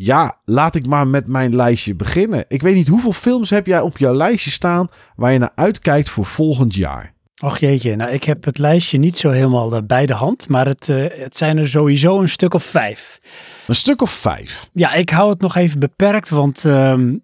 Ja, 0.00 0.40
laat 0.44 0.74
ik 0.74 0.86
maar 0.86 1.06
met 1.06 1.26
mijn 1.26 1.56
lijstje 1.56 1.94
beginnen. 1.94 2.44
Ik 2.48 2.62
weet 2.62 2.74
niet 2.74 2.88
hoeveel 2.88 3.12
films 3.12 3.50
heb 3.50 3.66
jij 3.66 3.80
op 3.80 3.98
jouw 3.98 4.14
lijstje 4.14 4.50
staan 4.50 4.88
waar 5.16 5.32
je 5.32 5.38
naar 5.38 5.52
uitkijkt 5.54 6.10
voor 6.10 6.24
volgend 6.24 6.74
jaar. 6.74 7.14
Och 7.38 7.58
jeetje, 7.58 7.96
nou 7.96 8.10
ik 8.10 8.24
heb 8.24 8.44
het 8.44 8.58
lijstje 8.58 8.98
niet 8.98 9.18
zo 9.18 9.30
helemaal 9.30 9.74
eh, 9.74 9.82
bij 9.82 10.06
de 10.06 10.14
hand, 10.14 10.48
maar 10.48 10.66
het, 10.66 10.88
eh, 10.88 11.04
het 11.10 11.36
zijn 11.36 11.58
er 11.58 11.68
sowieso 11.68 12.20
een 12.20 12.28
stuk 12.28 12.54
of 12.54 12.64
vijf. 12.64 13.20
Een 13.66 13.74
stuk 13.74 14.02
of 14.02 14.10
vijf. 14.10 14.70
Ja, 14.72 14.92
ik 14.92 15.10
hou 15.10 15.30
het 15.30 15.40
nog 15.40 15.56
even 15.56 15.80
beperkt, 15.80 16.28
want 16.28 16.64
ehm, 16.64 17.16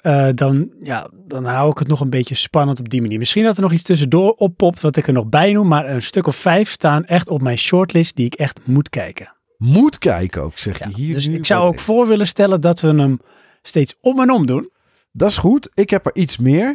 eh, 0.00 0.28
dan, 0.34 0.72
ja, 0.80 1.10
dan 1.26 1.44
hou 1.44 1.70
ik 1.70 1.78
het 1.78 1.88
nog 1.88 2.00
een 2.00 2.10
beetje 2.10 2.34
spannend 2.34 2.80
op 2.80 2.88
die 2.88 3.02
manier. 3.02 3.18
Misschien 3.18 3.44
dat 3.44 3.56
er 3.56 3.62
nog 3.62 3.72
iets 3.72 3.82
tussendoor 3.82 4.32
oppopt 4.32 4.80
wat 4.80 4.96
ik 4.96 5.06
er 5.06 5.12
nog 5.12 5.28
bij 5.28 5.52
noem, 5.52 5.68
maar 5.68 5.88
een 5.88 6.02
stuk 6.02 6.26
of 6.26 6.36
vijf 6.36 6.70
staan 6.70 7.04
echt 7.04 7.28
op 7.28 7.42
mijn 7.42 7.58
shortlist 7.58 8.16
die 8.16 8.26
ik 8.26 8.34
echt 8.34 8.66
moet 8.66 8.88
kijken. 8.88 9.36
Moet 9.58 9.98
kijken 9.98 10.42
ook, 10.42 10.58
zeg 10.58 10.78
je 10.78 10.94
hier. 10.94 11.12
dus 11.12 11.28
nu 11.28 11.36
ik 11.36 11.46
zou 11.46 11.66
ook 11.66 11.78
voor 11.78 12.06
willen 12.06 12.26
stellen 12.26 12.60
dat 12.60 12.80
we 12.80 12.88
hem 12.88 13.20
steeds 13.62 13.96
om 14.00 14.20
en 14.20 14.30
om 14.30 14.46
doen. 14.46 14.70
Dat 15.12 15.30
is 15.30 15.38
goed. 15.38 15.70
Ik 15.74 15.90
heb 15.90 16.06
er 16.06 16.14
iets 16.14 16.36
meer. 16.36 16.66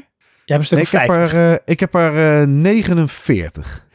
Je 0.46 0.54
hebt 0.54 0.60
een 0.60 0.66
stuk 0.66 0.80
ik, 0.80 0.90
heb 0.90 1.16
50. 1.16 1.34
er, 1.34 1.62
ik 1.66 1.80
heb 1.80 1.96
er 1.96 2.42
eh, 2.42 2.48
49. 2.48 3.86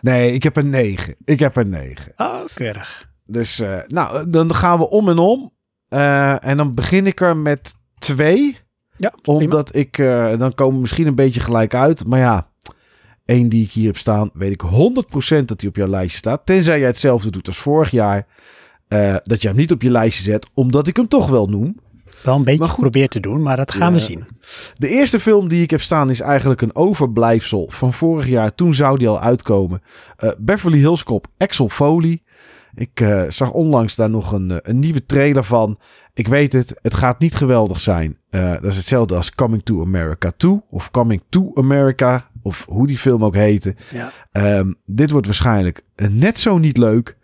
Nee, 0.00 0.32
ik 0.32 0.42
heb 0.42 0.56
er 0.56 0.64
9. 0.64 1.14
Ik 1.24 1.38
heb 1.38 1.56
er 1.56 1.66
9. 1.66 2.12
Oh, 2.16 2.44
keurig. 2.54 3.12
Dus 3.26 3.60
eh, 3.60 3.78
nou, 3.86 4.30
dan 4.30 4.54
gaan 4.54 4.78
we 4.78 4.90
om 4.90 5.08
en 5.08 5.18
om. 5.18 5.52
Eh, 5.88 6.44
en 6.44 6.56
dan 6.56 6.74
begin 6.74 7.06
ik 7.06 7.20
er 7.20 7.36
met 7.36 7.74
twee. 7.98 8.58
Ja, 8.96 9.12
prima. 9.22 9.38
Omdat 9.38 9.74
ik, 9.74 9.98
eh, 9.98 10.38
dan 10.38 10.54
komen 10.54 10.74
we 10.74 10.80
misschien 10.80 11.06
een 11.06 11.14
beetje 11.14 11.40
gelijk 11.40 11.74
uit. 11.74 12.06
Maar 12.06 12.18
ja, 12.18 12.48
één 13.24 13.48
die 13.48 13.64
ik 13.64 13.70
hier 13.70 13.86
heb 13.86 13.96
staan, 13.98 14.30
weet 14.32 14.52
ik 14.52 14.62
100% 15.42 15.44
dat 15.44 15.60
die 15.60 15.68
op 15.68 15.76
jouw 15.76 15.86
lijstje 15.86 16.18
staat. 16.18 16.46
Tenzij 16.46 16.78
jij 16.78 16.86
hetzelfde 16.88 17.30
doet 17.30 17.46
als 17.46 17.58
vorig 17.58 17.90
jaar. 17.90 18.26
eh, 18.88 19.16
dat 19.24 19.42
je 19.42 19.48
hem 19.48 19.56
niet 19.56 19.72
op 19.72 19.82
je 19.82 19.90
lijstje 19.90 20.22
zet, 20.22 20.50
omdat 20.54 20.86
ik 20.86 20.96
hem 20.96 21.08
toch 21.08 21.28
wel 21.28 21.46
noem. 21.46 21.76
Wel 22.22 22.36
een 22.36 22.44
beetje 22.44 22.68
geprobeerd 22.68 23.10
te 23.10 23.20
doen, 23.20 23.42
maar 23.42 23.56
dat 23.56 23.72
gaan 23.72 23.92
we 23.92 23.98
zien. 24.00 24.24
De 24.76 24.88
eerste 24.88 25.20
film 25.20 25.48
die 25.48 25.62
ik 25.62 25.70
heb 25.70 25.80
staan 25.80 26.10
is 26.10 26.20
eigenlijk 26.20 26.60
een 26.62 26.74
overblijfsel 26.76 27.66
van 27.70 27.92
vorig 27.92 28.28
jaar. 28.28 28.54
Toen 28.54 28.74
zou 28.74 28.98
die 28.98 29.08
al 29.08 29.20
uitkomen. 29.20 29.82
Eh, 30.16 30.30
Beverly 30.38 30.78
Hills 30.78 31.02
Cop, 31.04 31.26
Axel 31.38 31.68
Foley. 31.68 32.22
Ik 32.74 33.00
eh, 33.00 33.22
zag 33.28 33.50
onlangs 33.50 33.94
daar 33.94 34.10
nog 34.10 34.32
een, 34.32 34.60
een 34.62 34.78
nieuwe 34.78 35.06
trailer 35.06 35.44
van. 35.44 35.78
Ik 36.14 36.28
weet 36.28 36.52
het, 36.52 36.78
het 36.82 36.94
gaat 36.94 37.18
niet 37.18 37.34
geweldig 37.34 37.80
zijn. 37.80 38.18
Dat 38.30 38.64
is 38.64 38.76
hetzelfde 38.76 39.14
als 39.16 39.34
Coming 39.34 39.62
to 39.62 39.82
America 39.82 40.30
2 40.36 40.60
of 40.70 40.90
Coming 40.90 41.22
to 41.28 41.50
America. 41.54 42.26
Of 42.44 42.64
hoe 42.68 42.86
die 42.86 42.98
film 42.98 43.24
ook 43.24 43.34
heette. 43.34 43.74
Ja. 43.92 44.12
Ehm, 44.32 44.72
dit 44.86 45.10
wordt 45.10 45.26
waarschijnlijk 45.26 45.82
net 46.10 46.38
zo 46.38 46.58
niet 46.58 46.76
leuk. 46.76 47.16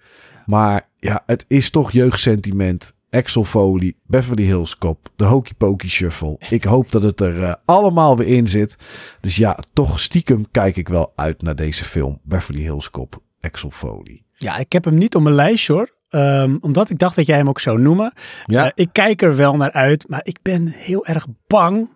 Maar 0.47 0.89
ja, 0.99 1.23
het 1.27 1.45
is 1.49 1.71
toch 1.71 1.91
jeugdsentiment. 1.91 2.95
Axel 3.11 3.45
Foley, 3.45 3.95
Beverly 4.07 4.43
Hills 4.43 4.79
Cop, 4.79 5.09
de 5.17 5.25
Hokey 5.25 5.53
Pokey 5.59 5.89
Shuffle. 5.89 6.37
Ik 6.51 6.65
hoop 6.65 6.91
dat 6.91 7.03
het 7.03 7.21
er 7.21 7.43
eh, 7.43 7.55
allemaal 7.65 8.17
weer 8.17 8.27
in 8.27 8.49
zit. 8.49 8.77
Dus 9.21 9.37
ja, 9.37 9.59
toch 9.73 10.01
stiekem 10.01 10.47
kijk 10.51 10.77
ik 10.77 10.89
wel 10.89 11.13
uit 11.17 11.43
naar 11.43 11.55
deze 11.55 11.85
film. 11.85 12.19
Beverly 12.23 12.61
Hills 12.63 12.91
Cop, 12.91 13.23
Axel 13.41 13.71
Foley. 13.71 14.23
ja, 14.37 14.57
ik 14.57 14.73
heb 14.73 14.85
hem 14.85 14.95
niet 14.95 15.15
op 15.15 15.23
mijn 15.23 15.35
lijstje 15.35 15.73
hoor. 15.73 15.99
Ehm, 16.09 16.57
omdat 16.61 16.91
ik 16.91 16.99
dacht 16.99 17.17
dat 17.17 17.27
jij 17.27 17.37
hem 17.37 17.49
ook 17.49 17.61
zou 17.61 17.81
noemen. 17.81 18.13
Ja, 18.47 18.65
Eh, 18.65 18.71
ik 18.75 18.89
kijk 18.93 19.23
er 19.23 19.37
wel 19.37 19.57
naar 19.57 19.73
uit, 19.73 20.09
maar 20.09 20.21
ik 20.23 20.39
ben 20.43 20.67
heel 20.67 21.07
erg 21.07 21.27
bang 21.47 21.89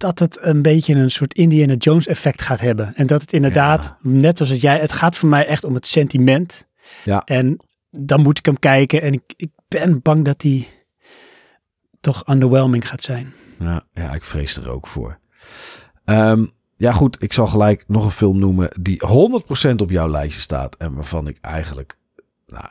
dat 0.00 0.18
het 0.18 0.38
een 0.40 0.62
beetje 0.62 0.94
een 0.94 1.10
soort 1.10 1.34
Indiana 1.34 1.74
Jones 1.74 2.06
effect 2.06 2.42
gaat 2.42 2.60
hebben. 2.60 2.94
En 2.94 3.06
dat 3.06 3.20
het 3.20 3.32
inderdaad, 3.32 3.96
net 4.02 4.36
zoals 4.36 4.52
het 4.52 4.60
jij, 4.60 4.78
het 4.78 4.92
gaat 4.92 5.16
voor 5.16 5.28
mij 5.28 5.46
echt 5.46 5.64
om 5.64 5.74
het 5.74 5.86
sentiment. 5.86 6.68
Ja. 7.04 7.22
En 7.24 7.60
dan 7.90 8.22
moet 8.22 8.38
ik 8.38 8.46
hem 8.46 8.58
kijken 8.58 9.02
en 9.02 9.12
ik, 9.12 9.22
ik 9.36 9.50
ben 9.68 10.02
bang 10.02 10.24
dat 10.24 10.42
hij 10.42 10.68
toch 12.00 12.28
underwhelming 12.28 12.88
gaat 12.88 13.02
zijn. 13.02 13.32
ja, 13.58 13.86
ja, 13.94 14.14
ik 14.14 14.24
vrees 14.24 14.56
er 14.56 14.70
ook 14.70 14.86
voor. 14.86 15.18
Ehm, 16.04 16.46
ja 16.76 16.92
goed, 16.92 17.22
ik 17.22 17.32
zal 17.32 17.46
gelijk 17.46 17.84
nog 17.86 18.04
een 18.04 18.10
film 18.10 18.38
noemen 18.38 18.68
die 18.80 19.02
100% 19.72 19.74
op 19.76 19.90
jouw 19.90 20.08
lijstje 20.08 20.40
staat. 20.40 20.76
En 20.76 20.94
waarvan 20.94 21.26
ik 21.26 21.38
eigenlijk 21.40 21.98
nou, 22.46 22.66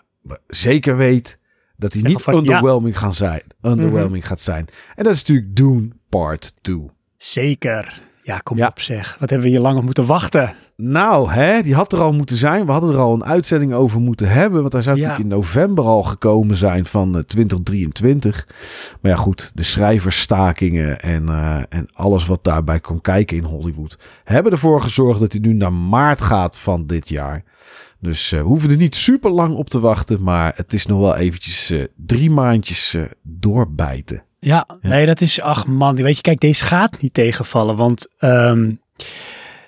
zeker 0.47 0.97
weet 0.97 1.39
dat 1.77 1.93
hij 1.93 2.01
Zeg 2.01 2.09
niet 2.09 2.25
alvast 2.25 2.45
ja. 2.45 2.51
underwhelming, 2.53 2.97
gaan 2.97 3.13
zijn, 3.13 3.41
underwhelming 3.61 4.27
gaat 4.27 4.41
zijn. 4.41 4.67
En 4.95 5.03
dat 5.03 5.13
is 5.13 5.19
natuurlijk 5.19 5.55
Dune 5.55 5.89
Part 6.09 6.63
2. 6.63 6.89
Zeker. 7.23 8.01
Ja, 8.23 8.37
kom 8.37 8.57
Ja. 8.57 8.67
op 8.67 8.79
zeg. 8.79 9.17
Wat 9.19 9.29
hebben 9.29 9.47
we 9.47 9.53
hier 9.53 9.61
lang 9.63 9.77
op 9.77 9.83
moeten 9.83 10.05
wachten? 10.05 10.53
Nou, 10.75 11.31
hè, 11.31 11.61
die 11.61 11.75
had 11.75 11.93
er 11.93 11.99
al 12.01 12.11
moeten 12.13 12.35
zijn. 12.35 12.65
We 12.65 12.71
hadden 12.71 12.89
er 12.93 12.97
al 12.99 13.13
een 13.13 13.25
uitzending 13.25 13.73
over 13.73 13.99
moeten 13.99 14.29
hebben. 14.29 14.61
Want 14.61 14.73
hij 14.73 14.81
zou 14.81 14.97
Ja. 14.97 15.01
natuurlijk 15.07 15.29
in 15.31 15.35
november 15.37 15.85
al 15.85 16.03
gekomen 16.03 16.55
zijn 16.55 16.85
van 16.85 17.15
eh, 17.17 17.21
2023. 17.23 18.47
Maar 19.01 19.11
ja, 19.11 19.17
goed, 19.17 19.51
de 19.55 19.63
schrijversstakingen 19.63 20.99
en, 21.01 21.29
eh, 21.29 21.55
en 21.69 21.85
alles 21.93 22.25
wat 22.25 22.43
daarbij 22.43 22.79
kon 22.79 23.01
kijken 23.01 23.37
in 23.37 23.43
Hollywood... 23.43 23.99
hebben 24.23 24.51
ervoor 24.51 24.81
gezorgd 24.81 25.19
dat 25.19 25.31
hij 25.31 25.41
nu 25.41 25.53
naar 25.53 25.73
maart 25.73 26.21
gaat 26.21 26.57
van 26.57 26.85
dit 26.87 27.09
jaar. 27.09 27.43
Dus 27.99 28.31
eh, 28.31 28.39
we 28.39 28.45
hoeven 28.45 28.69
er 28.69 28.77
niet 28.77 28.95
super 28.95 29.31
lang 29.31 29.55
op 29.55 29.69
te 29.69 29.79
wachten. 29.79 30.23
Maar 30.23 30.53
het 30.55 30.73
is 30.73 30.85
nog 30.85 30.99
wel 30.99 31.15
eventjes 31.15 31.69
eh, 31.69 31.83
drie 31.95 32.31
maandjes 32.31 32.93
eh, 32.93 33.01
doorbijten. 33.23 34.23
Ja, 34.39 34.67
nee, 34.81 35.05
dat 35.05 35.21
is, 35.21 35.41
ach 35.41 35.67
man, 35.67 35.95
weet 35.95 36.15
je, 36.15 36.21
kijk, 36.21 36.39
deze 36.39 36.63
gaat 36.63 37.01
niet 37.01 37.13
tegenvallen, 37.13 37.75
want 37.75 38.07
ehm, 38.17 38.71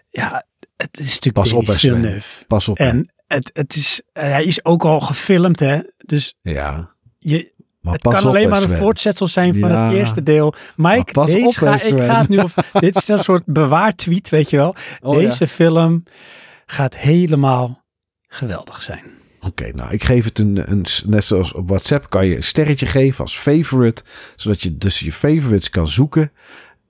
ja, 0.10 0.46
het 0.78 1.00
is 1.00 1.06
natuurlijk 1.06 1.34
Pas 1.34 1.54
op. 1.54 1.72
Villeneuve. 1.72 2.46
Pas 2.48 2.68
op. 2.68 2.78
En 2.78 3.12
het, 3.28 3.50
het 3.54 3.76
is, 3.76 4.02
eh, 4.14 4.24
hij 4.24 4.44
is 4.44 4.66
ook 4.66 4.84
al 4.84 5.00
gefilmd, 5.00 5.60
hè, 5.60 5.80
dus 6.06 6.34
Ja, 6.42 6.90
je, 7.20 7.54
maar 7.82 7.94
het 7.94 8.02
kan 8.02 8.26
alleen 8.26 8.50
maar 8.50 8.62
een 8.62 8.78
voortzetsel 8.78 9.28
zijn 9.28 9.60
van 9.60 9.70
Ja. 9.70 9.88
het 9.88 9.98
eerste 9.98 10.24
deel. 10.24 10.54
Mike, 10.76 11.12
pas 11.12 11.26
deze 11.26 11.46
op, 11.46 11.54
ga, 11.54 11.82
ik 11.82 12.00
ga 12.00 12.20
het 12.20 12.30
nu, 12.30 12.40
op, 12.48 12.52
dit 12.72 12.96
is 12.96 13.08
een 13.08 13.24
soort 13.24 13.44
bewaartweet, 13.46 14.30
weet 14.30 14.50
je 14.50 14.58
wel. 14.58 14.76
Oh, 15.02 15.22
ja. 15.22 15.30
deze 15.30 15.48
film 15.48 16.04
gaat 16.66 16.98
helemaal 16.98 17.84
geweldig 18.28 18.82
zijn. 18.82 19.04
Oké, 19.46 19.72
nou, 19.74 19.92
ik 19.92 20.04
geef 20.04 20.24
het 20.24 20.40
een, 20.40 20.72
een, 20.72 20.86
net 21.06 21.24
zoals 21.24 21.54
op 21.54 21.68
WhatsApp 21.68 22.10
kan 22.10 22.28
je 22.28 22.36
een 22.36 22.44
sterretje 22.44 22.86
geven 22.86 23.24
als 23.24 23.38
favorite, 23.38 24.04
zodat 24.36 24.62
je 24.62 24.78
dus 24.78 25.00
je 25.00 25.12
favorites 25.12 25.70
kan 25.70 25.88
zoeken. 25.88 26.32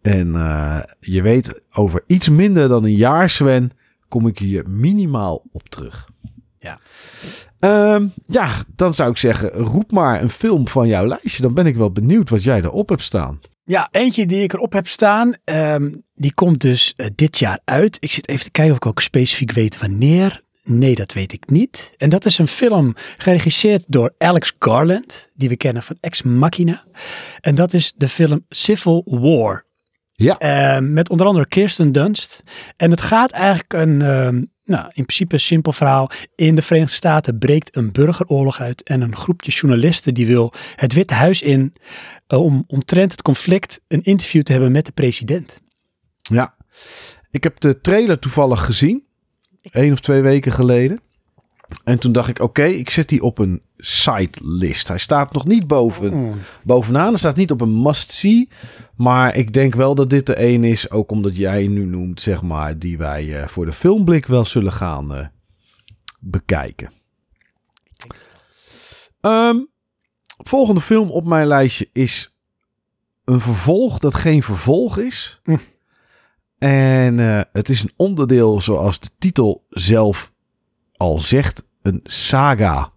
En 0.02 0.36
eh, 0.36 0.80
je 1.00 1.22
weet, 1.22 1.62
over 1.74 2.04
iets 2.08 2.30
minder 2.30 2.68
dan 2.68 2.84
een 2.84 2.96
jaar, 2.96 3.30
Sven, 3.30 3.72
kom 4.08 4.28
ik 4.28 4.40
hier 4.40 4.70
minimaal 4.70 5.44
op 5.52 5.70
terug. 5.70 6.10
Ja. 6.58 6.80
Ehm, 7.60 8.08
ja, 8.26 8.54
dan 8.76 8.94
zou 8.94 9.10
ik 9.10 9.18
zeggen, 9.18 9.50
roep 9.50 9.92
maar 9.92 10.22
een 10.22 10.30
film 10.30 10.68
van 10.68 10.88
jouw 10.88 11.06
lijstje. 11.06 11.42
Dan 11.42 11.54
ben 11.54 11.66
ik 11.66 11.76
wel 11.76 11.92
benieuwd 11.92 12.30
wat 12.30 12.44
jij 12.44 12.62
erop 12.62 12.90
hebt 12.90 13.04
staan. 13.04 13.40
Ja, 13.64 13.88
eentje 13.92 14.26
die 14.26 14.44
ik 14.44 14.54
erop 14.54 14.74
heb 14.74 14.88
staan, 14.88 15.34
ehm, 15.44 15.94
die 16.14 16.34
komt 16.34 16.62
dus 16.62 16.94
eh, 16.96 17.08
dit 17.16 17.38
jaar 17.40 17.60
uit. 17.66 17.98
Ik 18.00 18.12
zit 18.12 18.28
even 18.28 18.44
te 18.44 18.52
kijken 18.52 18.72
of 18.74 18.78
ik 18.78 18.86
ook 18.86 19.02
specifiek 19.02 19.52
weet 19.52 19.80
wanneer. 19.80 20.42
Nee, 20.64 20.96
dat 20.96 21.14
weet 21.14 21.34
ik 21.34 21.50
niet. 21.50 21.94
En 21.98 22.10
dat 22.10 22.26
is 22.26 22.38
een 22.38 22.48
film 22.48 22.94
geregisseerd 23.18 23.84
door 23.88 24.14
Alex 24.18 24.54
Garland, 24.60 25.30
die 25.34 25.50
we 25.50 25.56
kennen 25.58 25.84
van 25.84 25.98
Ex 26.00 26.22
Machina. 26.22 26.86
En 27.40 27.56
dat 27.56 27.74
is 27.74 27.94
de 27.98 28.08
film 28.08 28.46
Civil 28.50 29.02
War. 29.06 29.66
Ja. 30.12 30.38
Ehm, 30.38 30.94
met 30.94 31.10
onder 31.10 31.28
andere 31.28 31.48
Kirsten 31.48 31.92
Dunst. 31.92 32.44
En 32.78 32.92
het 32.92 33.02
gaat 33.02 33.32
eigenlijk 33.32 33.74
een, 33.74 34.02
ehm, 34.02 34.44
nou, 34.66 34.84
in 34.86 35.06
principe 35.06 35.34
een 35.34 35.40
simpel 35.40 35.72
verhaal. 35.72 36.10
In 36.36 36.56
de 36.56 36.62
Verenigde 36.62 36.96
Staten 36.96 37.38
breekt 37.38 37.76
een 37.76 37.92
burgeroorlog 37.92 38.62
uit. 38.62 38.84
En 38.84 39.02
een 39.02 39.16
groepje 39.16 39.52
journalisten 39.52 40.14
die 40.14 40.28
wil 40.28 40.54
het 40.76 40.94
Witte 40.94 41.14
Huis 41.14 41.42
in. 41.42 41.74
eh, 42.28 42.40
om 42.42 42.64
omtrent 42.68 43.12
het 43.12 43.22
conflict 43.22 43.82
een 43.88 44.04
interview 44.04 44.42
te 44.42 44.52
hebben 44.52 44.72
met 44.72 44.86
de 44.86 44.92
president. 44.92 45.62
Ja, 46.22 46.56
ik 47.32 47.44
heb 47.44 47.60
de 47.60 47.82
trailer 47.82 48.20
toevallig 48.20 48.66
gezien. 48.66 49.10
Één 49.62 49.92
of 49.92 50.00
twee 50.00 50.22
weken 50.22 50.52
geleden. 50.52 51.00
En 51.84 52.00
toen 52.00 52.12
dacht 52.12 52.30
ik, 52.30 52.40
oké, 52.40 52.64
ik 52.64 52.90
zet 52.90 53.10
die 53.10 53.24
op 53.24 53.38
een 53.38 53.62
sitelist. 53.78 54.88
Hij 54.88 54.98
staat 54.98 55.34
nog 55.34 55.46
niet 55.46 55.68
boven, 55.68 56.34
bovenaan. 56.64 57.10
Hij 57.10 57.18
staat 57.18 57.36
niet 57.36 57.52
op 57.52 57.62
een 57.62 57.82
must-see. 57.82 58.50
Maar 58.96 59.36
ik 59.36 59.54
denk 59.54 59.76
wel 59.76 59.96
dat 59.96 60.10
dit 60.10 60.26
de 60.26 60.42
een 60.42 60.64
is, 60.64 60.90
ook 60.92 61.12
omdat 61.12 61.36
jij 61.36 61.68
nu 61.68 61.86
noemt, 61.86 62.22
zeg 62.22 62.42
maar, 62.42 62.80
die 62.80 62.98
wij 62.98 63.42
eh, 63.42 63.48
voor 63.48 63.66
de 63.66 63.72
filmblik 63.72 64.26
wel 64.26 64.46
zullen 64.46 64.74
gaan 64.74 65.16
eh, 65.16 65.26
bekijken. 66.20 66.92
Ehm, 69.22 69.58
volgende 70.38 70.82
film 70.82 71.10
op 71.10 71.26
mijn 71.26 71.48
lijstje 71.48 71.90
is 71.94 72.36
een 73.26 73.42
vervolg 73.42 74.00
dat 74.00 74.16
geen 74.16 74.44
vervolg 74.44 74.98
is. 74.98 75.40
Hm. 75.44 75.58
En 76.68 77.20
eh, 77.20 77.42
het 77.54 77.70
is 77.70 77.84
een 77.84 77.92
onderdeel, 77.96 78.62
zoals 78.62 79.00
de 79.00 79.10
titel 79.20 79.66
zelf 79.70 80.32
al 80.96 81.20
zegt, 81.20 81.66
een 81.82 82.00
saga. 82.04 82.92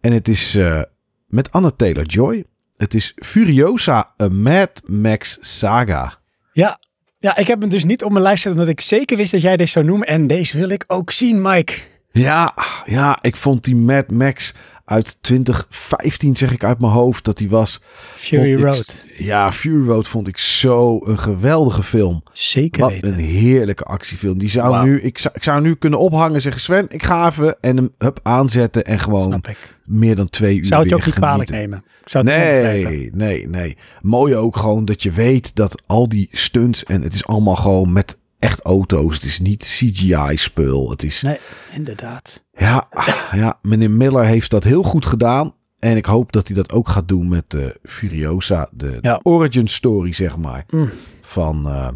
En 0.00 0.12
het 0.12 0.28
is 0.28 0.54
eh, 0.54 0.82
met 1.26 1.52
Anna 1.52 1.70
Taylor-Joy. 1.70 2.44
Het 2.76 2.94
is 2.94 3.12
Furiosa, 3.16 4.12
een 4.16 4.42
Mad 4.42 4.82
Max 4.86 5.38
saga. 5.40 6.18
Ja. 6.52 6.78
ja, 7.18 7.36
ik 7.36 7.46
heb 7.46 7.60
hem 7.60 7.68
dus 7.68 7.84
niet 7.84 8.04
op 8.04 8.10
mijn 8.10 8.22
lijst 8.22 8.42
zetten 8.42 8.60
omdat 8.60 8.78
ik 8.78 8.84
zeker 8.84 9.16
wist 9.16 9.32
dat 9.32 9.42
jij 9.42 9.56
deze 9.56 9.72
zou 9.72 9.84
noemen. 9.84 10.08
En 10.08 10.26
deze 10.26 10.58
wil 10.58 10.68
ik 10.68 10.84
ook 10.86 11.10
zien, 11.10 11.42
Mike. 11.42 11.74
Ja, 12.10 12.54
ja, 12.84 13.18
ik 13.22 13.36
vond 13.36 13.64
die 13.64 13.76
Mad 13.76 14.10
Max 14.10 14.54
uit 14.84 15.22
2015, 15.22 16.36
zeg 16.36 16.52
ik 16.52 16.64
uit 16.64 16.80
mijn 16.80 16.92
hoofd, 16.92 17.24
dat 17.24 17.36
die 17.38 17.48
was. 17.48 17.80
Fury 18.16 18.52
ik- 18.52 18.58
Road. 18.60 19.04
Ja, 19.16 19.52
Fury 19.52 19.88
Road 19.88 20.08
vond 20.08 20.28
ik 20.28 20.38
zo 20.38 21.06
een 21.06 21.18
geweldige 21.18 21.82
film. 21.82 22.22
Zeker 22.32 22.80
Wat 22.80 22.90
weten. 22.90 23.12
een 23.12 23.18
heerlijke 23.18 23.84
actiefilm. 23.84 24.38
Die 24.38 24.48
zou 24.48 24.84
nu, 24.88 25.00
ik 25.00 25.18
zou, 25.18 25.34
ik 25.36 25.42
zou 25.42 25.60
nu 25.62 25.74
kunnen 25.74 25.98
ophangen 25.98 26.34
en 26.34 26.40
zeggen: 26.40 26.60
Sven, 26.60 26.86
ik 26.88 27.02
ga 27.02 27.28
even 27.28 27.56
en 27.60 27.76
hem 27.76 27.90
hup, 27.98 28.20
aanzetten 28.22 28.84
en 28.84 28.98
gewoon 28.98 29.42
meer 29.84 30.16
dan 30.16 30.30
twee 30.30 30.56
uur. 30.56 30.64
Zou 30.64 30.80
het 30.80 30.90
je 30.90 30.96
ook 30.96 31.06
niet 31.06 31.14
kwalijk 31.14 31.48
genieten. 31.48 31.70
nemen. 31.70 31.84
Ik 32.02 32.08
zou 32.08 32.30
het. 32.30 32.36
Nee, 32.84 33.10
nee, 33.12 33.48
nee. 33.48 33.76
Mooi 34.02 34.36
ook 34.36 34.56
gewoon 34.56 34.84
dat 34.84 35.02
je 35.02 35.10
weet 35.10 35.54
dat 35.56 35.82
al 35.86 36.08
die 36.08 36.28
stunts 36.32 36.84
en 36.84 37.02
het 37.02 37.14
is 37.14 37.26
allemaal 37.26 37.56
gewoon 37.56 37.92
met 37.92 38.16
echt 38.44 38.60
auto's. 38.62 39.14
Het 39.14 39.24
is 39.24 39.38
niet 39.40 39.62
CGI-spul. 39.62 40.90
Het 40.90 41.02
is 41.02 41.22
Nee, 41.22 41.38
inderdaad. 41.72 42.44
ja, 42.52 42.88
ja, 43.32 43.58
meneer 43.62 43.90
Miller 43.90 44.24
heeft 44.24 44.50
dat 44.50 44.64
heel 44.64 44.82
goed 44.82 45.06
gedaan. 45.06 45.54
En 45.78 45.96
ik 45.96 46.06
hoop 46.06 46.32
dat 46.32 46.46
hij 46.46 46.56
dat 46.56 46.72
ook 46.72 46.88
gaat 46.88 47.08
doen 47.08 47.28
met 47.28 47.50
de 47.50 47.78
Furiosa. 47.82 48.68
De, 48.72 48.98
de 49.00 49.20
origin 49.22 49.68
story, 49.68 50.12
zeg 50.12 50.36
maar. 50.36 50.64
Mm. 50.70 50.90
Van 51.22 51.66
eh, 51.68 51.88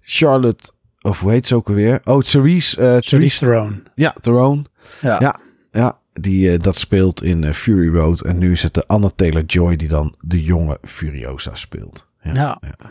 Charlotte, 0.00 0.70
of 1.00 1.20
hoe 1.20 1.30
heet 1.30 1.46
ze 1.46 1.54
ook 1.54 1.68
alweer? 1.68 2.00
Oh, 2.04 2.22
Therese. 2.22 2.80
eh 2.80 2.96
Therese 2.96 3.38
Theron. 3.38 3.86
ja, 3.94 4.14
Theron. 4.20 4.66
Ja. 5.00 5.16
Ja. 5.20 5.40
Ja, 5.72 5.98
die 6.12 6.52
eh, 6.52 6.58
dat 6.60 6.78
speelt 6.78 7.22
in 7.22 7.44
eh, 7.44 7.52
Fury 7.52 7.94
Road. 7.96 8.20
En 8.22 8.38
nu 8.38 8.52
is 8.52 8.62
het 8.62 8.74
de 8.74 8.84
Anna 8.86 9.08
Taylor-Joy 9.16 9.76
die 9.76 9.88
dan 9.88 10.14
de 10.20 10.42
jonge 10.42 10.78
Furiosa 10.82 11.54
speelt. 11.54 12.06
Ja, 12.22 12.32
Ja. 12.34 12.58
ja 12.60 12.90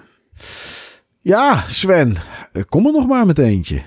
Sven, 1.67 2.15
eh, 2.53 2.63
kom 2.69 2.85
er 2.85 2.91
nog 2.91 3.07
maar 3.07 3.25
met 3.25 3.37
eentje. 3.39 3.81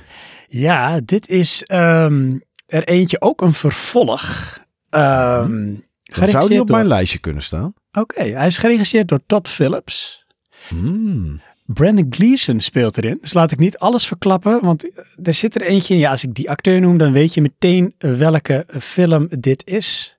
Ja, 0.49 1.01
dit 1.05 1.29
is 1.29 1.65
ehm, 1.65 2.39
er 2.67 2.85
eentje 2.85 3.21
ook 3.21 3.41
een 3.41 3.53
vervolg. 3.53 4.59
Ehm 4.91 5.75
Dan 6.03 6.29
zou 6.29 6.49
die 6.49 6.61
op 6.61 6.67
door- 6.67 6.77
mijn 6.77 6.89
lijstje 6.89 7.19
kunnen 7.19 7.43
staan. 7.43 7.75
Oké, 7.93 8.23
hij 8.23 8.47
is 8.47 8.59
geregisseerd 8.59 9.09
door 9.09 9.21
Todd 9.27 9.49
Phillips. 9.49 10.25
Hmm. 10.69 11.41
Brandon 11.67 12.07
Gleeson 12.11 12.61
speelt 12.61 12.97
erin. 12.99 13.19
Dus 13.21 13.33
laat 13.33 13.51
ik 13.51 13.59
niet 13.59 13.79
alles 13.79 14.07
verklappen, 14.07 14.61
want 14.63 14.91
er 15.23 15.35
zit 15.35 15.55
er 15.55 15.63
eentje 15.63 15.95
in. 15.95 16.01
Ja, 16.01 16.11
als 16.11 16.25
ik 16.25 16.35
die 16.35 16.51
acteur 16.51 16.81
noem, 16.81 16.99
dan 16.99 17.13
weet 17.13 17.35
je 17.35 17.41
meteen 17.41 17.95
welke 17.99 18.67
film 18.81 19.29
dit 19.39 19.67
is. 19.67 20.17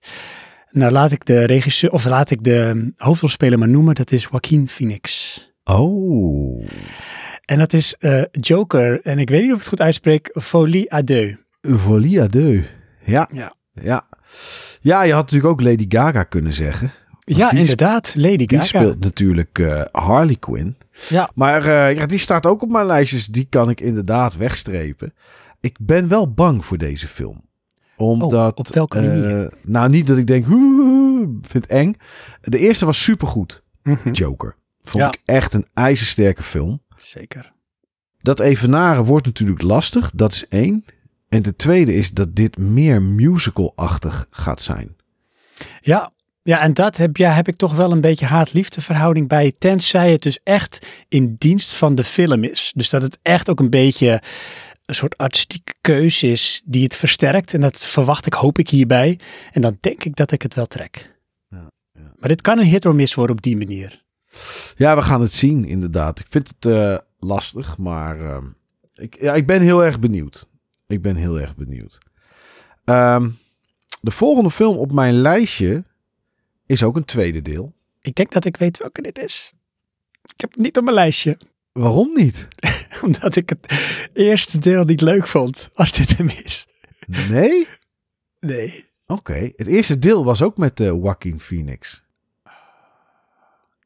Nou, 0.72 0.92
laat 0.92 1.12
ik 1.12 1.26
de 1.26 1.44
regisseur, 1.46 1.92
of 1.92 2.06
laat 2.06 2.30
ik 2.32 2.44
de 2.44 2.92
hoofdrolspeler 2.98 3.60
maar 3.60 3.70
noemen. 3.70 3.96
Dat 3.96 4.12
is 4.12 4.24
Joaquin 4.32 4.68
Phoenix. 4.68 5.38
Oh. 5.70 6.66
En 7.46 7.58
dat 7.58 7.74
is 7.74 7.96
eh, 8.00 8.22
Joker. 8.32 9.02
En 9.04 9.20
ik 9.20 9.30
weet 9.30 9.42
niet 9.42 9.50
of 9.50 9.56
ik 9.56 9.62
het 9.62 9.70
goed 9.70 9.82
uitspreek. 9.82 10.30
Folie 10.42 10.94
à 10.94 11.02
deux. 11.02 11.38
Folie 11.80 12.22
à 12.22 12.28
deux. 12.28 12.66
Ja. 13.06 13.30
Ja. 13.34 13.54
Ja. 13.74 14.08
Ja, 14.82 15.02
je 15.02 15.14
had 15.14 15.22
natuurlijk 15.22 15.52
ook 15.54 15.62
Lady 15.62 15.86
Gaga 15.90 16.24
kunnen 16.24 16.54
zeggen. 16.54 16.92
Ja, 17.20 17.50
die 17.50 17.60
inderdaad. 17.60 18.14
Lady 18.18 18.36
Die 18.36 18.48
Gaga. 18.48 18.64
speelt 18.64 19.00
natuurlijk 19.04 19.60
eh, 19.60 19.82
Harley 19.92 20.36
Quinn. 20.36 20.76
Ja. 21.10 21.30
Maar 21.36 21.66
eh, 21.66 21.96
ja, 21.96 22.06
die 22.06 22.18
staat 22.18 22.46
ook 22.46 22.62
op 22.62 22.70
mijn 22.70 22.86
lijstjes. 22.86 23.26
Die 23.28 23.48
kan 23.50 23.70
ik 23.70 23.82
inderdaad 23.82 24.36
wegstrepen. 24.38 25.14
Ik 25.60 25.78
ben 25.82 26.08
wel 26.08 26.34
bang 26.34 26.66
voor 26.66 26.78
deze 26.78 27.08
film. 27.08 27.42
Omdat, 27.98 28.34
Oh, 28.34 28.48
op 28.56 28.68
welke 28.68 29.02
manier? 29.02 29.54
nou, 29.62 29.90
niet 29.90 30.08
dat 30.08 30.18
ik 30.18 30.28
denk, 30.28 30.46
"Oeh, 30.50 31.28
vind 31.42 31.64
het 31.64 31.68
eng. 31.68 31.96
De 32.42 32.60
eerste 32.60 32.86
was 32.86 33.04
supergoed. 33.04 33.64
Mhm. 33.84 34.12
Joker. 34.12 34.56
Vond 34.90 35.04
Ja. 35.04 35.10
ik 35.10 35.22
echt 35.26 35.54
een 35.54 35.68
ijzersterke 35.74 36.44
film. 36.44 36.82
Zeker. 36.98 37.52
Dat 38.22 38.40
evenaren 38.40 39.04
wordt 39.04 39.26
natuurlijk 39.26 39.62
lastig. 39.62 40.12
Dat 40.14 40.32
is 40.32 40.48
één. 40.48 40.86
En 41.30 41.42
de 41.42 41.56
tweede 41.56 41.94
is 41.94 42.12
dat 42.12 42.36
dit 42.36 42.58
meer 42.58 43.02
musical-achtig 43.02 44.28
gaat 44.30 44.62
zijn. 44.62 44.96
Ja, 45.82 46.12
ja 46.44 46.60
en 46.60 46.74
dat 46.74 46.98
heb, 46.98 47.18
ja, 47.18 47.32
heb 47.32 47.48
ik 47.48 47.56
toch 47.56 47.76
wel 47.76 47.92
een 47.92 48.02
beetje 48.02 48.26
haat-liefde 48.26 48.82
verhouding 48.82 49.28
bij. 49.28 49.54
Tenzij 49.60 50.12
het 50.12 50.22
dus 50.22 50.40
echt 50.44 50.88
in 51.08 51.36
dienst 51.38 51.76
van 51.76 51.96
de 51.96 52.04
film 52.04 52.44
is. 52.44 52.72
Dus 52.76 52.90
dat 52.90 53.02
het 53.02 53.18
echt 53.22 53.50
ook 53.50 53.60
een 53.60 53.70
beetje 53.70 54.22
een 54.86 54.96
soort 54.96 55.18
artistieke 55.18 55.74
keuze 55.82 56.28
is 56.32 56.62
die 56.66 56.84
het 56.84 56.96
versterkt. 56.96 57.54
En 57.54 57.62
dat 57.62 57.80
verwacht 57.80 58.26
ik, 58.26 58.34
hoop 58.34 58.58
ik 58.58 58.70
hierbij. 58.70 59.20
En 59.52 59.62
dan 59.62 59.78
denk 59.80 60.04
ik 60.04 60.16
dat 60.16 60.32
ik 60.32 60.42
het 60.42 60.54
wel 60.54 60.66
trek. 60.66 61.16
Ja, 61.50 61.68
ja. 61.94 62.12
Maar 62.20 62.30
dit 62.30 62.42
kan 62.42 62.60
een 62.60 62.66
hit 62.66 62.86
or 62.86 62.96
miss 62.96 63.14
worden 63.14 63.36
op 63.36 63.42
die 63.42 63.58
manier. 63.58 64.08
Ja, 64.76 64.96
we 64.96 65.02
gaan 65.02 65.22
het 65.22 65.32
zien, 65.32 65.66
inderdaad. 65.66 66.20
Ik 66.20 66.26
vind 66.30 66.48
het 66.48 66.66
eh, 66.66 66.98
lastig, 67.20 67.78
maar 67.78 68.20
ehm, 68.20 68.46
ik, 68.94 69.22
ja, 69.22 69.34
ik 69.34 69.46
ben 69.48 69.62
heel 69.62 69.84
erg 69.84 70.00
benieuwd. 70.00 70.50
Ik 70.88 71.02
ben 71.02 71.16
heel 71.16 71.40
erg 71.40 71.56
benieuwd. 71.56 71.98
Ehm, 72.84 73.30
de 74.02 74.12
volgende 74.12 74.52
film 74.52 74.78
op 74.78 74.92
mijn 74.92 75.14
lijstje 75.14 75.84
is 76.66 76.84
ook 76.84 76.96
een 76.96 77.06
tweede 77.06 77.42
deel. 77.42 77.74
Ik 78.02 78.16
denk 78.16 78.32
dat 78.32 78.46
ik 78.46 78.58
weet 78.58 78.78
welke 78.78 79.02
dit 79.02 79.20
is. 79.20 79.54
Ik 80.24 80.42
heb 80.42 80.52
het 80.52 80.60
niet 80.60 80.78
op 80.78 80.84
mijn 80.84 80.96
lijstje. 80.96 81.38
Waarom 81.72 82.14
niet? 82.14 82.48
Omdat 83.02 83.36
ik 83.36 83.50
het 83.50 83.66
eerste 84.14 84.58
deel 84.58 84.84
niet 84.84 85.02
leuk 85.02 85.28
vond. 85.28 85.70
Als 85.74 85.92
dit 85.92 86.18
hem 86.18 86.30
is. 86.30 86.68
Nee? 87.30 87.68
Nee. 88.40 88.86
Oké. 89.06 89.52
Het 89.56 89.68
eerste 89.68 90.00
deel 90.00 90.24
was 90.24 90.42
ook 90.42 90.58
met 90.58 90.80
eh 90.80 90.88
Joaquin 90.88 91.40
Phoenix. 91.40 92.04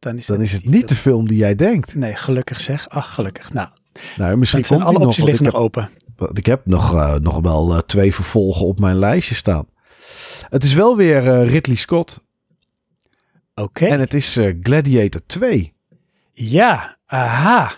Dan 0.04 0.18
is, 0.18 0.26
Dan 0.26 0.38
dat 0.38 0.46
is 0.46 0.52
het 0.52 0.66
niet 0.70 0.88
de 0.88 0.96
film 0.96 1.28
die 1.28 1.38
jij 1.38 1.56
denkt. 1.56 1.96
Nee, 1.96 2.16
gelukkig 2.16 2.60
zeg. 2.60 2.90
Ach, 2.90 3.14
gelukkig. 3.14 3.54
Nou, 3.54 3.68
Nou, 4.18 4.38
misschien 4.38 4.66
zijn 4.66 4.82
alle 4.82 4.92
nog. 4.94 5.02
opties 5.02 5.18
want 5.18 5.30
liggen 5.30 5.46
nog 5.54 5.62
open. 5.64 5.90
heb, 6.16 6.38
ik 6.38 6.46
heb 6.46 6.66
nog, 6.66 6.94
eh, 6.94 7.16
nog 7.16 7.40
wel 7.42 7.74
eh, 7.74 7.80
twee 7.80 8.14
vervolgen 8.14 8.66
op 8.66 8.80
mijn 8.80 8.98
lijstje 9.00 9.36
staan. 9.36 9.66
Het 10.50 10.64
is 10.64 10.74
wel 10.74 10.98
weer 10.98 11.28
eh, 11.28 11.50
Ridley 11.50 11.76
Scott. 11.76 12.20
Oké. 13.56 13.86
En 13.86 14.00
het 14.00 14.14
is 14.14 14.40
Gladiator 14.62 15.22
2. 15.26 15.74
Ja, 16.34 16.98
aha. 17.06 17.72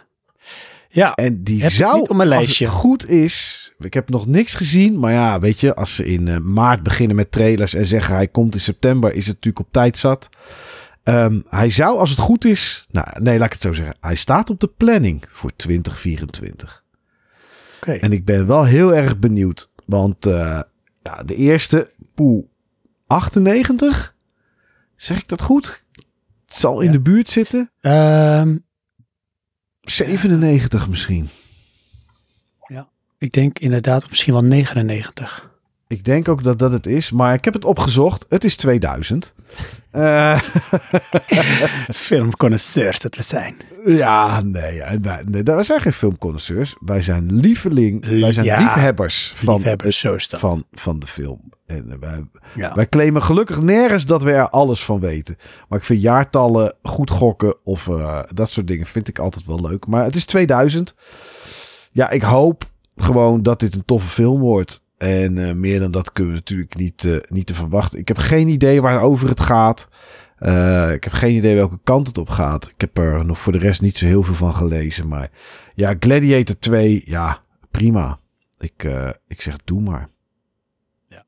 Ja, 0.89 1.13
En 1.13 1.43
die 1.43 1.61
Heb 1.61 1.71
zou, 1.71 1.99
niet 1.99 2.09
op 2.09 2.15
mijn 2.15 2.29
als 2.29 2.37
lijstje. 2.37 2.65
het 2.65 2.73
goed 2.73 3.09
is... 3.09 3.63
Ik 3.79 3.93
heb 3.93 4.09
nog 4.09 4.27
niks 4.27 4.53
gezien. 4.55 4.99
Maar 4.99 5.11
ja, 5.11 5.39
weet 5.39 5.59
je, 5.59 5.75
als 5.75 5.95
ze 5.95 6.05
in 6.05 6.53
maart 6.53 6.83
beginnen 6.83 7.15
met 7.15 7.31
trailers 7.31 7.73
en 7.73 7.85
zeggen 7.85 8.15
hij 8.15 8.27
komt 8.27 8.53
in 8.53 8.59
september, 8.59 9.13
is 9.13 9.27
het 9.27 9.35
natuurlijk 9.35 9.65
op 9.65 9.71
tijd 9.71 9.97
zat. 9.97 10.29
Ehm, 11.05 11.41
hij 11.49 11.69
zou, 11.69 11.97
als 11.99 12.09
het 12.09 12.19
goed 12.19 12.45
is... 12.45 12.85
Nou, 12.91 13.07
nee, 13.21 13.37
laat 13.37 13.45
ik 13.47 13.53
het 13.53 13.61
zo 13.61 13.73
zeggen. 13.73 13.95
Hij 13.99 14.15
staat 14.15 14.49
op 14.49 14.59
de 14.59 14.67
planning 14.67 15.23
voor 15.29 15.55
2024. 15.55 16.83
oké. 17.77 17.91
En 17.91 18.11
ik 18.11 18.25
ben 18.25 18.47
wel 18.47 18.65
heel 18.65 18.95
erg 18.95 19.19
benieuwd. 19.19 19.71
Want 19.85 20.25
eh, 20.25 20.61
ja, 21.03 21.23
de 21.25 21.35
eerste, 21.35 21.89
poeh, 22.15 22.45
98? 23.07 24.15
Zeg 24.95 25.17
ik 25.17 25.27
dat 25.27 25.41
goed? 25.41 25.83
Het 26.45 26.55
zal 26.55 26.79
in 26.79 26.85
Ja. 26.85 26.91
de 26.91 26.99
buurt 26.99 27.29
zitten. 27.29 27.71
Ehm, 27.81 28.57
97 29.81 30.89
misschien. 30.89 31.29
ik 33.17 33.31
denk 33.31 33.59
inderdaad 33.59 34.09
misschien 34.09 34.33
wel 34.33 34.43
99. 34.43 35.51
Ik 35.87 36.03
denk 36.03 36.27
ook 36.27 36.43
dat 36.43 36.59
dat 36.59 36.71
het 36.71 36.87
is, 36.87 37.11
maar 37.11 37.33
ik 37.33 37.45
heb 37.45 37.53
het 37.53 37.65
opgezocht. 37.65 38.25
Het 38.29 38.43
is 38.43 38.55
2000. 38.55 39.33
Eh, 39.95 40.39
Filmconnoisseurs 42.07 42.99
dat 42.99 43.15
we 43.15 43.23
zijn. 43.23 43.55
ja, 43.85 44.41
nee, 44.41 44.81
wij, 45.01 45.23
nee, 45.25 45.43
wij 45.43 45.63
zijn 45.63 45.81
geen 45.81 45.93
filmconnoisseurs. 45.93 46.75
Wij 46.79 47.01
zijn 47.01 47.39
lieveling, 47.39 48.19
wij 48.19 48.33
zijn 48.33 48.45
Ja, 48.45 48.59
liefhebbers 48.59 49.33
van, 49.35 49.55
Liefhebbers, 49.55 50.05
van, 50.29 50.65
van 50.71 50.99
de 50.99 51.07
film. 51.07 51.51
En 51.65 51.91
eh, 51.91 51.97
wij, 51.99 52.23
ja. 52.55 52.73
wij 52.73 52.89
claimen 52.89 53.23
gelukkig 53.23 53.61
nergens 53.61 54.05
dat 54.05 54.23
we 54.23 54.31
er 54.31 54.49
alles 54.49 54.85
van 54.85 54.99
weten. 54.99 55.37
Maar 55.69 55.79
ik 55.79 55.85
vind 55.85 56.01
jaartallen, 56.01 56.73
goed 56.83 57.09
gokken 57.09 57.55
of 57.63 57.87
eh, 57.87 58.19
dat 58.33 58.49
soort 58.49 58.67
dingen 58.67 58.85
vind 58.85 59.07
ik 59.07 59.19
altijd 59.19 59.45
wel 59.45 59.61
leuk. 59.61 59.87
Maar 59.87 60.03
het 60.03 60.15
is 60.15 60.25
2000. 60.25 60.95
Ja, 61.91 62.09
ik 62.09 62.21
hoop 62.21 62.63
gewoon 62.95 63.43
dat 63.43 63.59
dit 63.59 63.75
een 63.75 63.85
toffe 63.85 64.09
film 64.09 64.39
wordt. 64.39 64.84
En 64.97 65.37
eh, 65.37 65.53
meer 65.53 65.79
dan 65.79 65.91
dat 65.91 66.11
kunnen 66.11 66.33
we 66.33 66.39
natuurlijk 66.39 66.75
niet, 66.75 67.05
eh, 67.05 67.17
niet 67.27 67.45
te 67.45 67.55
verwachten. 67.55 67.99
Ik 67.99 68.07
heb 68.07 68.17
geen 68.17 68.47
idee 68.47 68.81
waarover 68.81 69.29
het 69.29 69.39
gaat. 69.39 69.87
Eh, 70.37 70.91
ik 70.91 71.03
heb 71.03 71.13
geen 71.13 71.35
idee 71.35 71.55
welke 71.55 71.79
kant 71.83 72.07
het 72.07 72.17
op 72.17 72.29
gaat. 72.29 72.67
Ik 72.67 72.81
heb 72.81 72.97
er 72.97 73.25
nog 73.25 73.39
voor 73.39 73.51
de 73.51 73.57
rest 73.57 73.81
niet 73.81 73.97
zo 73.97 74.05
heel 74.05 74.23
veel 74.23 74.33
van 74.33 74.55
gelezen. 74.55 75.07
Maar 75.07 75.29
ja, 75.75 75.95
Gladiator 75.99 76.59
2, 76.59 77.01
ja, 77.05 77.41
prima. 77.71 78.19
Ik, 78.57 78.87
ik 79.27 79.41
zeg, 79.41 79.57
doe 79.63 79.81
maar. 79.81 80.09
Ja. 81.09 81.23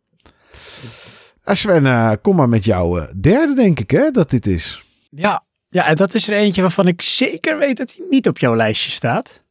Sven, 1.43 2.21
kom 2.21 2.35
maar 2.35 2.49
met 2.49 2.65
jouw 2.65 3.07
derde, 3.19 3.53
denk 3.53 3.79
ik, 3.79 3.91
hè, 3.91 4.11
dat 4.11 4.29
dit 4.29 4.47
is. 4.47 4.83
ja. 5.09 5.45
Ja, 5.69 5.87
en 5.87 5.95
dat 5.95 6.13
is 6.13 6.27
er 6.27 6.37
eentje 6.37 6.61
waarvan 6.61 6.87
ik 6.87 7.01
zeker 7.01 7.57
weet 7.57 7.77
dat 7.77 7.95
hij 7.95 8.05
niet 8.09 8.27
op 8.27 8.37
jouw 8.37 8.55
lijstje 8.55 8.91
staat. 8.91 9.43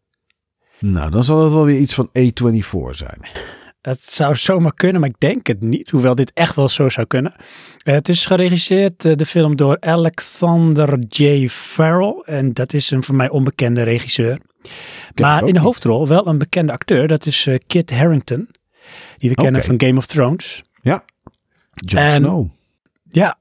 Nou, 0.78 1.10
dan 1.10 1.24
zal 1.24 1.42
het 1.42 1.52
wel 1.52 1.64
weer 1.64 1.78
iets 1.78 1.94
van 1.94 2.08
A24 2.08 2.90
zijn. 2.90 3.20
Dat 3.86 4.02
zou 4.02 4.36
zomaar 4.36 4.74
kunnen, 4.74 5.00
maar 5.00 5.10
ik 5.10 5.20
denk 5.20 5.46
het 5.46 5.62
niet. 5.62 5.90
Hoewel 5.90 6.14
dit 6.14 6.32
echt 6.32 6.54
wel 6.54 6.68
zo 6.68 6.88
zou 6.88 7.06
kunnen. 7.06 7.34
Eh, 7.84 7.94
het 7.94 8.08
is 8.08 8.24
geregisseerd, 8.24 9.04
eh, 9.04 9.14
de 9.14 9.26
film, 9.26 9.56
door 9.56 9.80
Alexander 9.80 10.98
J. 11.08 11.48
Farrell. 11.48 12.22
En 12.24 12.52
dat 12.52 12.72
is 12.72 12.90
een 12.90 13.02
voor 13.02 13.14
mij 13.14 13.28
onbekende 13.28 13.82
regisseur. 13.82 14.40
maar 15.14 15.46
in 15.46 15.54
de 15.54 15.60
hoofdrol 15.60 16.06
wel 16.08 16.26
een 16.26 16.38
bekende 16.38 16.72
acteur. 16.72 17.08
Dat 17.08 17.26
is 17.26 17.46
eh, 17.46 17.58
Kit 17.66 17.90
Harington. 17.90 18.48
Die 19.16 19.30
we 19.30 19.36
kennen 19.36 19.62
van 19.64 19.80
Game 19.80 19.96
of 19.96 20.06
Thrones. 20.06 20.62
Jon 21.74 22.00
En- 22.00 22.10
Snow. 22.10 22.48
Ja, 23.10 23.38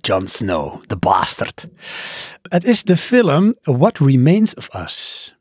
Jon 0.00 0.26
Snow, 0.26 0.82
de 0.86 0.96
bastard. 0.96 1.68
Het 2.42 2.64
is 2.64 2.82
de 2.82 2.96
film 2.96 3.54
What 3.62 3.98
Remains 3.98 4.54
of 4.54 4.74
Us. 4.74 5.34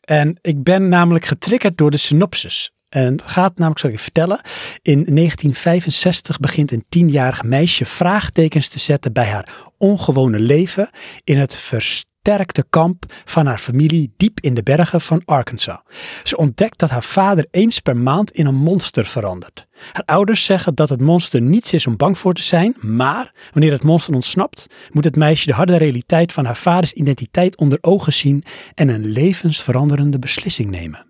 En 0.00 0.38
ik 0.40 0.62
ben 0.62 0.88
namelijk 0.88 1.24
getriggerd 1.24 1.78
door 1.78 1.90
de 1.90 1.96
synopsis. 1.96 2.73
En 2.94 3.12
het 3.12 3.22
gaat 3.30 3.56
namelijk, 3.56 3.80
zal 3.80 3.90
ik 3.90 3.96
je 3.96 4.02
vertellen. 4.02 4.40
In 4.82 5.04
1965 5.04 6.38
begint 6.38 6.72
een 6.72 6.84
tienjarig 6.88 7.42
meisje 7.42 7.84
vraagtekens 7.84 8.68
te 8.68 8.78
zetten 8.78 9.12
bij 9.12 9.26
haar 9.26 9.48
ongewone 9.78 10.40
leven 10.40 10.90
in 11.24 11.38
het 11.38 11.56
versterkte 11.56 12.64
kamp 12.70 13.04
van 13.24 13.46
haar 13.46 13.58
familie 13.58 14.12
diep 14.16 14.40
in 14.40 14.54
de 14.54 14.62
bergen 14.62 15.00
van 15.00 15.22
Arkansas. 15.24 15.78
Ze 16.22 16.36
ontdekt 16.36 16.78
dat 16.78 16.90
haar 16.90 17.02
vader 17.02 17.46
eens 17.50 17.80
per 17.80 17.96
maand 17.96 18.30
in 18.30 18.46
een 18.46 18.54
monster 18.54 19.06
verandert. 19.06 19.66
Haar 19.92 20.04
ouders 20.04 20.44
zeggen 20.44 20.74
dat 20.74 20.88
het 20.88 21.00
monster 21.00 21.40
niets 21.40 21.72
is 21.72 21.86
om 21.86 21.96
bang 21.96 22.18
voor 22.18 22.34
te 22.34 22.42
zijn, 22.42 22.76
maar 22.80 23.34
wanneer 23.52 23.72
het 23.72 23.84
monster 23.84 24.14
ontsnapt, 24.14 24.66
moet 24.90 25.04
het 25.04 25.16
meisje 25.16 25.46
de 25.46 25.54
harde 25.54 25.76
realiteit 25.76 26.32
van 26.32 26.44
haar 26.44 26.56
vaders 26.56 26.92
identiteit 26.92 27.56
onder 27.56 27.78
ogen 27.80 28.12
zien 28.12 28.44
en 28.74 28.88
een 28.88 29.06
levensveranderende 29.06 30.18
beslissing 30.18 30.70
nemen. 30.70 31.06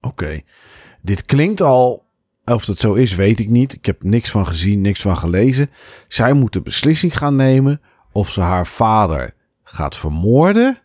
Oké. 0.00 0.40
Dit 1.02 1.24
klinkt 1.24 1.60
al, 1.60 2.06
of 2.44 2.64
dat 2.64 2.78
zo 2.78 2.94
is, 2.94 3.14
weet 3.14 3.38
ik 3.40 3.48
niet. 3.48 3.72
Ik 3.74 3.86
heb 3.86 4.02
niks 4.02 4.30
van 4.30 4.46
gezien, 4.46 4.80
niks 4.80 5.00
van 5.00 5.16
gelezen. 5.16 5.70
Zij 6.08 6.32
moet 6.32 6.52
de 6.52 6.60
beslissing 6.60 7.16
gaan 7.18 7.36
nemen 7.36 7.80
of 8.12 8.30
ze 8.30 8.40
haar 8.40 8.66
vader 8.66 9.34
gaat 9.62 9.96
vermoorden. 9.96 10.78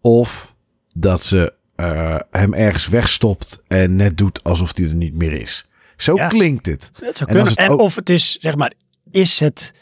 Of 0.00 0.54
dat 0.96 1.22
ze 1.22 1.52
eh, 1.76 2.18
hem 2.30 2.54
ergens 2.54 2.88
wegstopt 2.88 3.62
en 3.68 3.96
net 3.96 4.18
doet 4.18 4.44
alsof 4.44 4.76
hij 4.76 4.86
er 4.88 4.94
niet 4.94 5.14
meer 5.14 5.32
is. 5.32 5.68
Zo 5.96 6.14
Ja. 6.14 6.26
klinkt 6.26 6.66
het. 6.66 6.90
Dat 7.00 7.16
zou 7.16 7.30
En 7.30 7.36
als 7.36 7.44
kunnen. 7.44 7.48
het 7.48 7.58
En 7.58 7.68
ook- 7.70 7.80
of 7.80 7.94
het 7.94 8.10
is, 8.10 8.32
zeg 8.40 8.56
maar, 8.56 8.72
is 9.10 9.40
het 9.40 9.74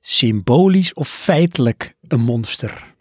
symbolisch 0.00 0.94
of 0.94 1.08
feitelijk 1.08 1.94
een 2.08 2.20
monster? 2.20 2.94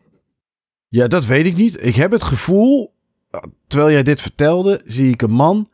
Ja, 0.87 1.07
dat 1.07 1.25
weet 1.25 1.45
ik 1.45 1.55
niet. 1.55 1.83
Ik 1.85 1.95
heb 1.95 2.11
het 2.11 2.23
gevoel, 2.23 2.93
eh, 3.31 3.41
terwijl 3.67 3.91
jij 3.91 4.03
dit 4.03 4.21
vertelde, 4.21 4.81
zie 4.85 5.11
ik 5.11 5.21
een 5.21 5.31
man 5.31 5.69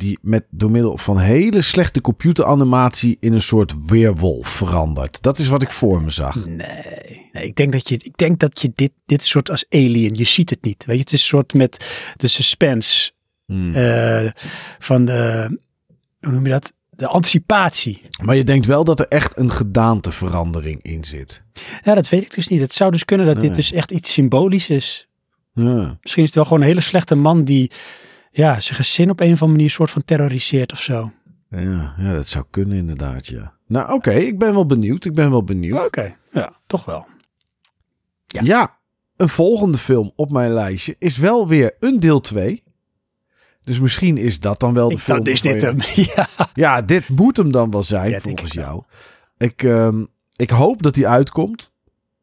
die 0.00 0.18
met 0.22 0.44
door 0.50 0.70
middel 0.70 0.98
van 0.98 1.18
hele 1.18 1.62
slechte 1.62 2.00
computeranimatie 2.00 3.16
in 3.20 3.32
een 3.32 3.42
soort 3.42 3.74
weerwolf 3.86 4.48
verandert. 4.48 5.22
Dat 5.22 5.38
is 5.38 5.48
wat 5.48 5.62
ik 5.62 5.70
voor 5.70 6.02
me 6.02 6.10
zag. 6.10 6.46
Nee, 6.46 7.28
nee 7.32 7.44
ik, 7.44 7.56
denk 7.56 7.72
dat 7.72 7.88
je, 7.88 7.94
ik 7.94 8.16
denk 8.16 8.38
dat 8.38 8.60
je 8.62 8.72
dit, 8.74 8.92
dit 9.06 9.24
soort 9.24 9.50
als 9.50 9.64
alien, 9.68 10.14
je 10.14 10.24
ziet 10.24 10.50
het 10.50 10.62
niet. 10.62 10.84
Weet 10.84 10.96
je, 10.96 11.02
het 11.02 11.12
is 11.12 11.20
een 11.20 11.26
soort 11.26 11.54
met 11.54 11.86
de 12.16 12.28
suspense 12.28 13.10
Hmm. 13.46 13.74
eh, 13.74 14.30
van 14.78 15.04
de, 15.04 15.46
hoe 16.20 16.32
noem 16.32 16.44
je 16.44 16.50
dat? 16.50 16.72
De 16.90 17.06
anticipatie. 17.06 18.02
Maar 18.22 18.36
je 18.36 18.44
denkt 18.44 18.66
wel 18.66 18.84
dat 18.84 19.00
er 19.00 19.06
echt 19.08 19.38
een 19.38 19.50
gedaanteverandering 19.50 20.82
in 20.82 21.04
zit. 21.04 21.42
Ja, 21.82 21.94
dat 21.94 22.08
weet 22.08 22.22
ik 22.22 22.34
dus 22.34 22.48
niet. 22.48 22.60
Het 22.60 22.72
zou 22.72 22.90
dus 22.90 23.04
kunnen 23.04 23.26
dat 23.26 23.36
Nee. 23.36 23.46
dit 23.46 23.54
dus 23.54 23.72
echt 23.72 23.90
iets 23.90 24.12
symbolisch 24.12 24.68
is. 24.70 25.08
Ja. 25.54 25.98
Misschien 26.02 26.22
is 26.22 26.28
het 26.28 26.34
wel 26.34 26.44
gewoon 26.44 26.60
een 26.60 26.66
hele 26.66 26.80
slechte 26.80 27.14
man 27.14 27.44
die 27.44 27.70
ja, 28.30 28.60
zijn 28.60 28.76
gezin 28.76 29.10
op 29.10 29.20
een 29.20 29.26
of 29.32 29.32
andere 29.42 29.50
manier 29.50 29.70
soort 29.70 29.90
van 29.90 30.04
terroriseert 30.04 30.72
of 30.72 30.80
zo. 30.80 31.12
Ja, 31.50 31.94
ja, 31.98 32.12
dat 32.12 32.26
zou 32.26 32.44
kunnen 32.50 32.78
inderdaad, 32.78 33.26
ja. 33.26 33.54
Nou, 33.66 33.92
oké, 33.92 34.10
ik 34.12 34.38
ben 34.38 34.52
wel 34.54 34.66
benieuwd. 34.66 35.04
Ik 35.04 35.14
ben 35.14 35.30
wel 35.30 35.44
benieuwd. 35.44 35.86
Oké, 35.86 36.16
ja, 36.32 36.52
toch 36.66 36.84
wel. 36.84 37.06
Ja. 38.26 38.40
Ja. 38.42 38.78
een 39.16 39.28
volgende 39.28 39.78
film 39.78 40.12
op 40.16 40.30
mijn 40.32 40.52
lijstje 40.52 40.96
is 40.98 41.16
wel 41.16 41.48
weer 41.48 41.76
een 41.80 42.00
deel 42.00 42.20
2. 42.20 42.62
Dus 43.60 43.80
misschien 43.80 44.16
is 44.16 44.40
dat 44.40 44.60
dan 44.60 44.74
wel 44.74 44.88
de 44.88 44.94
Ik, 44.94 45.00
film. 45.00 45.18
dat 45.18 45.26
is 45.26 45.40
dit 45.42 45.60
je- 45.60 45.66
hem. 45.66 45.76
Ja. 46.14 46.26
Ja, 46.54 46.82
dit 46.82 47.08
moet 47.08 47.36
hem 47.36 47.52
dan 47.52 47.70
wel 47.70 47.82
zijn, 47.82 48.10
Ja, 48.10 48.20
volgens 48.20 48.50
ik 48.50 48.56
jou. 48.60 48.82
Ik, 49.38 49.62
ehm, 49.62 50.04
ik 50.36 50.50
hoop 50.50 50.82
dat 50.82 50.96
hij 50.96 51.06
uitkomt. 51.06 51.74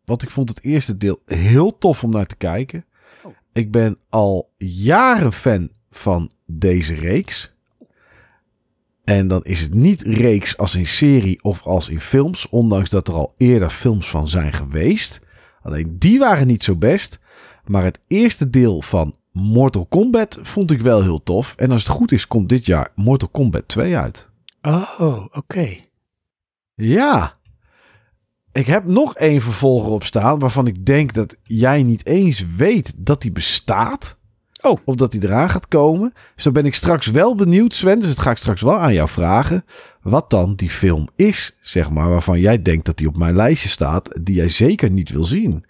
Want 0.05 0.23
ik 0.23 0.29
vond 0.29 0.49
het 0.49 0.63
eerste 0.63 0.97
deel 0.97 1.21
heel 1.25 1.77
tof 1.77 2.03
om 2.03 2.09
naar 2.09 2.25
te 2.25 2.35
kijken. 2.35 2.85
Oh. 3.23 3.31
Ik 3.53 3.71
ben 3.71 3.97
al 4.09 4.53
jaren 4.57 5.33
fan 5.33 5.69
van 5.97 6.31
deze 6.45 6.95
reeks. 6.95 7.55
En 9.03 9.27
dan 9.27 9.43
is 9.43 9.61
het 9.61 9.73
niet 9.73 10.01
reeks 10.01 10.57
als 10.57 10.75
in 10.75 10.87
serie 10.87 11.43
of 11.43 11.63
als 11.63 11.89
in 11.89 12.01
films. 12.01 12.49
Ondanks 12.49 12.89
dat 12.89 13.07
er 13.07 13.13
al 13.13 13.33
eerder 13.37 13.69
films 13.69 14.09
van 14.09 14.27
zijn 14.27 14.53
geweest. 14.53 15.19
Alleen 15.61 15.95
die 15.99 16.19
waren 16.19 16.47
niet 16.47 16.63
zo 16.63 16.75
best. 16.75 17.19
Maar 17.65 17.83
het 17.83 17.99
eerste 18.07 18.49
deel 18.49 18.81
van 18.81 19.15
Mortal 19.31 19.85
Kombat 19.85 20.39
vond 20.41 20.71
ik 20.71 20.81
wel 20.81 21.01
heel 21.01 21.23
tof. 21.23 21.53
En 21.57 21.71
als 21.71 21.83
het 21.83 21.91
goed 21.91 22.11
is, 22.11 22.27
komt 22.27 22.49
dit 22.49 22.65
jaar 22.65 22.91
Mortal 22.95 23.29
Kombat 23.29 23.67
2 23.67 23.97
uit. 23.97 24.29
Oh, 24.61 25.25
oké. 25.31 25.77
Ja. 26.73 27.35
Ik 28.51 28.65
heb 28.65 28.85
nog 28.85 29.15
één 29.15 29.41
vervolger 29.41 29.91
op 29.91 30.03
staan 30.03 30.39
waarvan 30.39 30.67
ik 30.67 30.85
denk 30.85 31.13
dat 31.13 31.37
jij 31.43 31.83
niet 31.83 32.05
eens 32.05 32.45
weet 32.55 32.93
dat 32.97 33.21
die 33.21 33.31
bestaat. 33.31 34.16
Oh. 34.67 34.77
Of 34.85 34.95
dat 34.95 35.11
die 35.11 35.23
eraan 35.23 35.49
gaat 35.49 35.67
komen. 35.67 36.13
Dus 36.35 36.43
dan 36.43 36.53
ben 36.53 36.65
ik 36.65 36.75
straks 36.75 37.07
wel 37.07 37.35
benieuwd, 37.35 37.73
Sven. 37.73 37.99
Dus 37.99 38.09
dat 38.09 38.19
ga 38.19 38.31
ik 38.31 38.37
straks 38.37 38.61
wel 38.61 38.77
aan 38.77 38.93
jou 38.93 39.09
vragen. 39.09 39.65
Wat 40.01 40.29
dan 40.29 40.55
die 40.55 40.69
film 40.69 41.07
is, 41.15 41.57
zeg 41.61 41.89
maar. 41.89 42.09
Waarvan 42.09 42.39
jij 42.39 42.61
denkt 42.61 42.85
dat 42.85 42.97
die 42.97 43.07
op 43.07 43.17
mijn 43.17 43.35
lijstje 43.35 43.69
staat. 43.69 44.19
Die 44.21 44.35
jij 44.35 44.49
zeker 44.49 44.89
niet 44.89 45.09
wil 45.09 45.23
zien. 45.23 45.65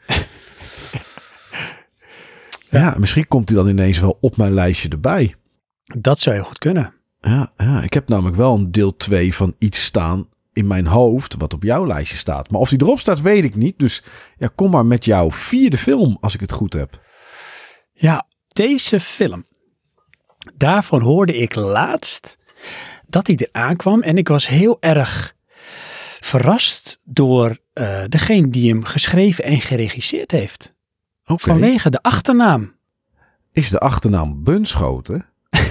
ja, 2.69 2.95
misschien 2.99 3.27
komt 3.27 3.47
die 3.47 3.55
dan 3.55 3.67
ineens 3.67 3.99
wel 3.99 4.17
op 4.21 4.37
mijn 4.37 4.53
lijstje 4.53 4.89
erbij. 4.89 5.35
Dat 5.83 6.19
zou 6.19 6.35
heel 6.35 6.45
goed 6.45 6.57
kunnen. 6.57 6.93
Ja, 7.21 7.51
ja, 7.57 7.81
ik 7.81 7.93
heb 7.93 8.09
namelijk 8.09 8.35
wel 8.35 8.55
een 8.55 8.71
deel 8.71 8.95
2 8.95 9.35
van 9.35 9.55
iets 9.57 9.83
staan 9.83 10.27
in 10.53 10.67
mijn 10.67 10.87
hoofd, 10.87 11.35
wat 11.37 11.53
op 11.53 11.63
jouw 11.63 11.87
lijstje 11.87 12.17
staat. 12.17 12.51
Maar 12.51 12.59
of 12.59 12.69
die 12.69 12.81
erop 12.81 12.99
staat, 12.99 13.21
weet 13.21 13.43
ik 13.43 13.55
niet. 13.55 13.79
Dus 13.79 14.03
ja, 14.37 14.49
kom 14.55 14.71
maar 14.71 14.85
met 14.85 15.05
jouw 15.05 15.31
vierde 15.31 15.77
film, 15.77 16.17
als 16.21 16.33
ik 16.33 16.39
het 16.39 16.51
goed 16.51 16.73
heb. 16.73 17.05
Ja, 17.93 18.26
deze 18.57 18.99
film. 18.99 19.45
Daarvan 20.55 21.01
hoorde 21.01 21.37
ik 21.37 21.55
laatst 21.55 22.37
dat 23.07 23.27
hij 23.27 23.35
eraan 23.51 23.75
kwam. 23.75 24.01
En 24.01 24.17
ik 24.17 24.27
was 24.27 24.47
heel 24.47 24.77
erg 24.79 25.35
verrast 26.19 26.99
door 27.03 27.57
eh, 27.73 28.03
degene 28.09 28.49
die 28.49 28.69
hem 28.69 28.83
geschreven 28.83 29.43
en 29.43 29.61
geregisseerd 29.61 30.31
heeft. 30.31 30.73
Oké. 31.25 31.43
Vanwege 31.43 31.89
de 31.89 32.01
achternaam. 32.01 32.75
Is 33.51 33.69
de 33.69 33.79
achternaam 33.79 34.43
Bunschoten? 34.43 35.25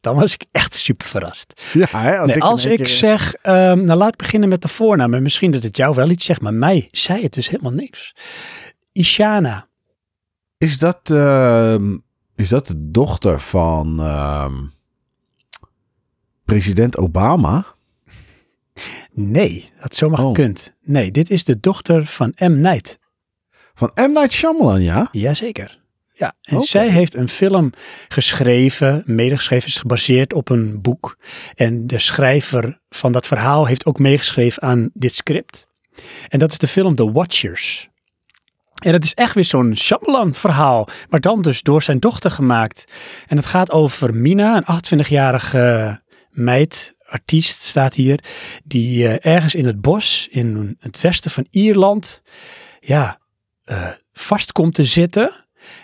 Dan 0.00 0.16
was 0.16 0.34
ik 0.34 0.44
echt 0.52 0.74
super 0.74 1.06
verrast. 1.06 1.62
Ja, 1.72 1.86
hè, 1.90 2.18
als 2.18 2.26
Nee, 2.26 2.36
ik, 2.36 2.42
als 2.42 2.64
in 2.64 2.70
één 2.70 2.78
ik 2.78 2.84
keer- 2.86 2.94
zeg, 2.94 3.34
ehm, 3.34 3.82
nou 3.84 3.98
laat 3.98 4.12
ik 4.12 4.16
beginnen 4.16 4.48
met 4.48 4.62
de 4.62 4.68
voornaam. 4.68 5.14
En 5.14 5.22
misschien 5.22 5.50
dat 5.50 5.62
het 5.62 5.76
jou 5.76 5.94
wel 5.94 6.10
iets 6.10 6.24
zegt, 6.24 6.40
maar 6.40 6.54
mij 6.54 6.88
zei 6.92 7.22
het 7.22 7.32
dus 7.32 7.48
helemaal 7.48 7.72
niks. 7.72 8.14
Ishana. 8.92 9.66
Is 10.62 10.78
dat, 10.78 11.10
ehm, 11.10 11.96
is 12.36 12.48
dat 12.48 12.66
de 12.66 12.90
dochter 12.90 13.40
van 13.40 14.00
ehm, 14.00 14.54
president 16.44 16.96
Obama? 16.96 17.66
Nee, 19.12 19.70
dat 19.80 19.94
zomaar 19.94 20.20
Oh. 20.20 20.26
gekund. 20.26 20.74
Nee, 20.80 21.10
dit 21.10 21.30
is 21.30 21.44
de 21.44 21.60
dochter 21.60 22.06
van 22.06 22.32
M. 22.38 22.60
Night. 22.60 22.98
Van 23.74 23.90
M. 23.94 24.12
Night 24.12 24.32
Shyamalan, 24.32 24.82
ja? 24.82 25.08
Jazeker. 25.12 25.80
Ja, 26.12 26.34
en 26.42 26.62
zij 26.62 26.90
heeft 26.90 27.14
een 27.14 27.28
film 27.28 27.72
geschreven, 28.08 29.02
medegeschreven, 29.06 29.68
is 29.68 29.78
gebaseerd 29.78 30.32
op 30.32 30.48
een 30.48 30.80
boek. 30.80 31.18
En 31.54 31.86
de 31.86 31.98
schrijver 31.98 32.80
van 32.90 33.12
dat 33.12 33.26
verhaal 33.26 33.66
heeft 33.66 33.86
ook 33.86 33.98
meegeschreven 33.98 34.62
aan 34.62 34.90
dit 34.94 35.14
script. 35.14 35.66
En 36.28 36.38
dat 36.38 36.52
is 36.52 36.58
de 36.58 36.66
film 36.66 36.94
The 36.94 37.12
Watchers. 37.12 37.90
En 38.82 38.92
het 38.92 39.04
is 39.04 39.14
echt 39.14 39.34
weer 39.34 39.44
zo'n 39.44 39.76
Shyamalan 39.76 40.34
verhaal, 40.34 40.88
maar 41.08 41.20
dan 41.20 41.42
dus 41.42 41.62
door 41.62 41.82
zijn 41.82 41.98
dochter 41.98 42.30
gemaakt. 42.30 42.92
En 43.26 43.36
het 43.36 43.46
gaat 43.46 43.70
over 43.70 44.14
Mina, 44.14 44.56
een 44.56 45.00
28-jarige 45.04 46.00
meid, 46.30 46.94
artiest 47.06 47.62
staat 47.62 47.94
hier, 47.94 48.24
die 48.64 49.08
eh, 49.08 49.32
ergens 49.34 49.54
in 49.54 49.66
het 49.66 49.80
bos 49.80 50.28
in 50.30 50.76
het 50.80 51.00
westen 51.00 51.30
van 51.30 51.46
Ierland, 51.50 52.22
ja, 52.80 53.18
eh, 53.64 53.88
vast 54.12 54.52
komt 54.52 54.74
te 54.74 54.84
zitten. 54.84 55.32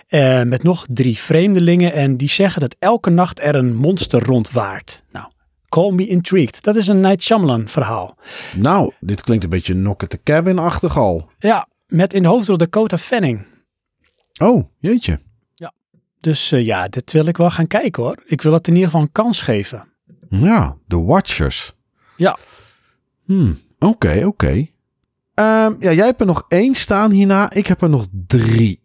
eh, 0.09 0.43
met 0.43 0.63
nog 0.63 0.87
drie 0.89 1.19
vreemdelingen 1.19 1.93
en 1.93 2.17
die 2.17 2.29
zeggen 2.29 2.61
dat 2.61 2.77
elke 2.79 3.11
nacht 3.11 3.41
er 3.41 3.55
een 3.55 3.75
monster 3.77 4.23
rondwaart. 4.23 5.03
Nou, 5.13 5.27
call 5.69 5.91
me 5.91 6.07
intrigued. 6.07 6.63
Dat 6.65 6.77
is 6.77 6.87
een 6.87 7.01
Night 7.01 7.23
Shyamalan 7.23 7.69
verhaal. 7.69 8.17
Nou, 8.57 8.93
dit 9.01 9.23
klinkt 9.23 9.45
een 9.45 9.51
beetje 9.51 9.73
Knock 9.75 10.03
at 10.03 10.11
the 10.11 10.21
Cabin-achtig 10.23 10.97
al. 10.97 11.31
Ja, 11.39 11.69
met 11.89 12.15
in 12.15 12.23
de 12.23 12.29
hoofdrol 12.29 12.57
Dakota 12.57 12.99
Fanning. 12.99 13.47
Oh, 14.41 14.65
jeetje. 14.79 15.19
Dus 16.21 16.53
eh, 16.53 16.65
ja, 16.65 16.89
dit 16.89 17.13
wil 17.13 17.27
ik 17.27 17.37
wel 17.37 17.51
gaan 17.51 17.67
kijken 17.67 18.03
hoor. 18.03 18.23
Ik 18.27 18.43
wil 18.43 18.53
het 18.53 18.67
in 18.69 18.73
ieder 18.73 18.89
geval 18.89 19.03
een 19.05 19.13
kans 19.13 19.41
geven. 19.41 19.89
Ja, 20.29 20.77
The 20.89 21.03
Watchers. 21.03 21.73
Ja. 22.17 22.39
Hmm, 23.25 23.61
oké, 23.79 24.23
oké. 24.27 24.67
Ehm, 25.35 25.75
ja, 25.81 25.93
jij 25.93 26.07
hebt 26.07 26.21
er 26.21 26.27
nog 26.27 26.45
één 26.49 26.75
staan 26.75 27.11
hierna. 27.11 27.51
Ik 27.53 27.67
heb 27.67 27.83
er 27.83 27.89
nog 27.89 28.07
drie. 28.27 28.81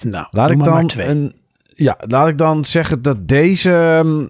Nou, 0.00 0.26
Laat 0.30 0.50
ik 0.50 0.56
maar 0.56 0.68
dan 0.68 0.86
twee. 0.86 1.06
een, 1.06 1.36
ja, 1.74 1.98
laat 2.06 2.28
ik 2.28 2.38
dan 2.38 2.64
zeggen 2.64 3.02
dat 3.02 3.28
deze 3.28 3.72
ehm, 3.72 4.26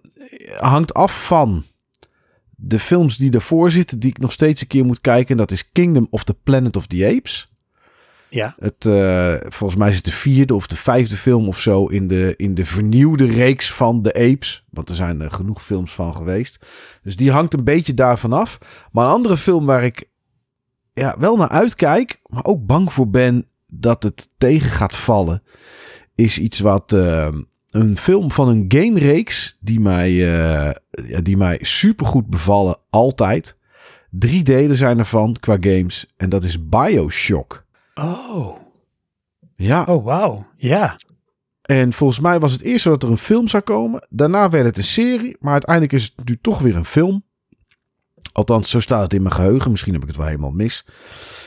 hangt 0.61 0.95
af 0.95 1.27
van 1.27 1.65
de 2.51 2.79
films 2.79 3.17
die 3.17 3.31
ervoor 3.31 3.71
zitten, 3.71 3.99
die 3.99 4.11
ik 4.11 4.19
nog 4.19 4.33
steeds 4.33 4.61
een 4.61 4.67
keer 4.67 4.85
moet 4.85 5.01
kijken. 5.01 5.31
En 5.31 5.37
dat 5.37 5.51
is 5.51 5.71
Kingdom 5.73 6.07
of 6.11 6.25
the 6.25 6.35
Planet 6.35 6.77
of 6.77 6.87
the 6.87 7.15
Apes. 7.17 7.47
Ja, 8.35 8.55
Het, 8.59 8.87
eh, 8.87 9.35
volgens 9.49 9.79
mij 9.79 9.89
is 9.89 9.97
het 9.97 10.05
de 10.05 10.13
vierde 10.13 10.55
of 10.55 10.67
de 10.67 10.77
vijfde 10.77 11.17
film 11.17 11.49
of 11.49 11.61
zo 11.61 11.87
in 11.87 12.09
de, 12.09 12.35
in 12.37 12.55
de 12.55 12.65
vernieuwde 12.65 13.27
reeks 13.27 13.73
van 13.73 14.03
de 14.03 14.15
Apes. 14.15 14.65
Want 14.71 14.89
er 14.89 14.95
zijn 14.95 15.21
er 15.21 15.31
genoeg 15.31 15.65
films 15.65 15.93
van 15.93 16.15
geweest. 16.15 16.67
Dus 17.03 17.17
die 17.17 17.31
hangt 17.31 17.55
een 17.55 17.65
beetje 17.65 17.95
daarvan 17.95 18.33
af. 18.33 18.59
Maar 18.93 19.05
een 19.05 19.13
andere 19.13 19.37
film 19.37 19.67
waar 19.67 19.85
ik 19.85 20.09
ja, 20.93 21.17
wel 21.19 21.37
naar 21.37 21.49
uitkijk, 21.49 22.21
maar 22.27 22.45
ook 22.45 22.67
bang 22.67 22.93
voor 22.93 23.11
ben 23.11 23.47
dat 23.75 24.03
het 24.03 24.31
tegen 24.39 24.71
gaat 24.71 24.97
vallen, 24.97 25.43
is 26.15 26.39
iets 26.39 26.61
wat 26.61 26.93
eh, 26.93 27.29
een 27.71 27.97
film 27.97 28.31
van 28.31 28.49
een 28.49 28.65
game-reeks 28.69 29.57
die 29.61 29.81
mij, 29.81 30.09
eh, 30.11 30.75
ja, 30.91 31.21
die 31.21 31.37
mij 31.37 31.59
supergoed 31.61 32.27
bevallen, 32.27 32.79
altijd. 32.91 33.57
Drie 34.11 34.43
delen 34.43 34.77
zijn 34.77 34.99
ervan 34.99 35.37
qua 35.41 35.57
games 35.61 36.07
en 36.17 36.29
dat 36.29 36.45
is 36.45 36.69
Bioshock. 36.69 37.62
Oh, 37.95 38.57
Ja, 39.57 39.85
oh 39.85 40.05
wauw, 40.05 40.47
ja. 40.57 40.99
En 41.63 41.93
volgens 41.93 42.21
mij 42.21 42.41
was 42.41 42.53
het 42.53 42.63
eerst 42.63 42.85
dat 42.85 43.03
er 43.03 43.11
een 43.11 43.19
film 43.19 43.49
zou 43.49 43.63
komen. 43.63 44.07
Daarna 44.11 44.51
werd 44.51 44.65
het 44.65 44.77
een 44.77 44.85
serie. 44.85 45.37
Maar 45.41 45.53
uiteindelijk 45.53 45.93
is 45.93 46.13
het 46.17 46.29
nu 46.29 46.39
toch 46.41 46.59
weer 46.59 46.77
een 46.77 46.85
film. 46.85 47.25
Althans, 48.33 48.71
zo 48.71 48.81
staat 48.81 49.03
het 49.03 49.15
in 49.15 49.23
mijn 49.23 49.35
geheugen. 49.35 49.71
Misschien 49.71 49.93
heb 49.93 50.03
ik 50.03 50.09
het 50.09 50.17
wel 50.17 50.27
helemaal 50.27 50.51
mis. 50.51 50.87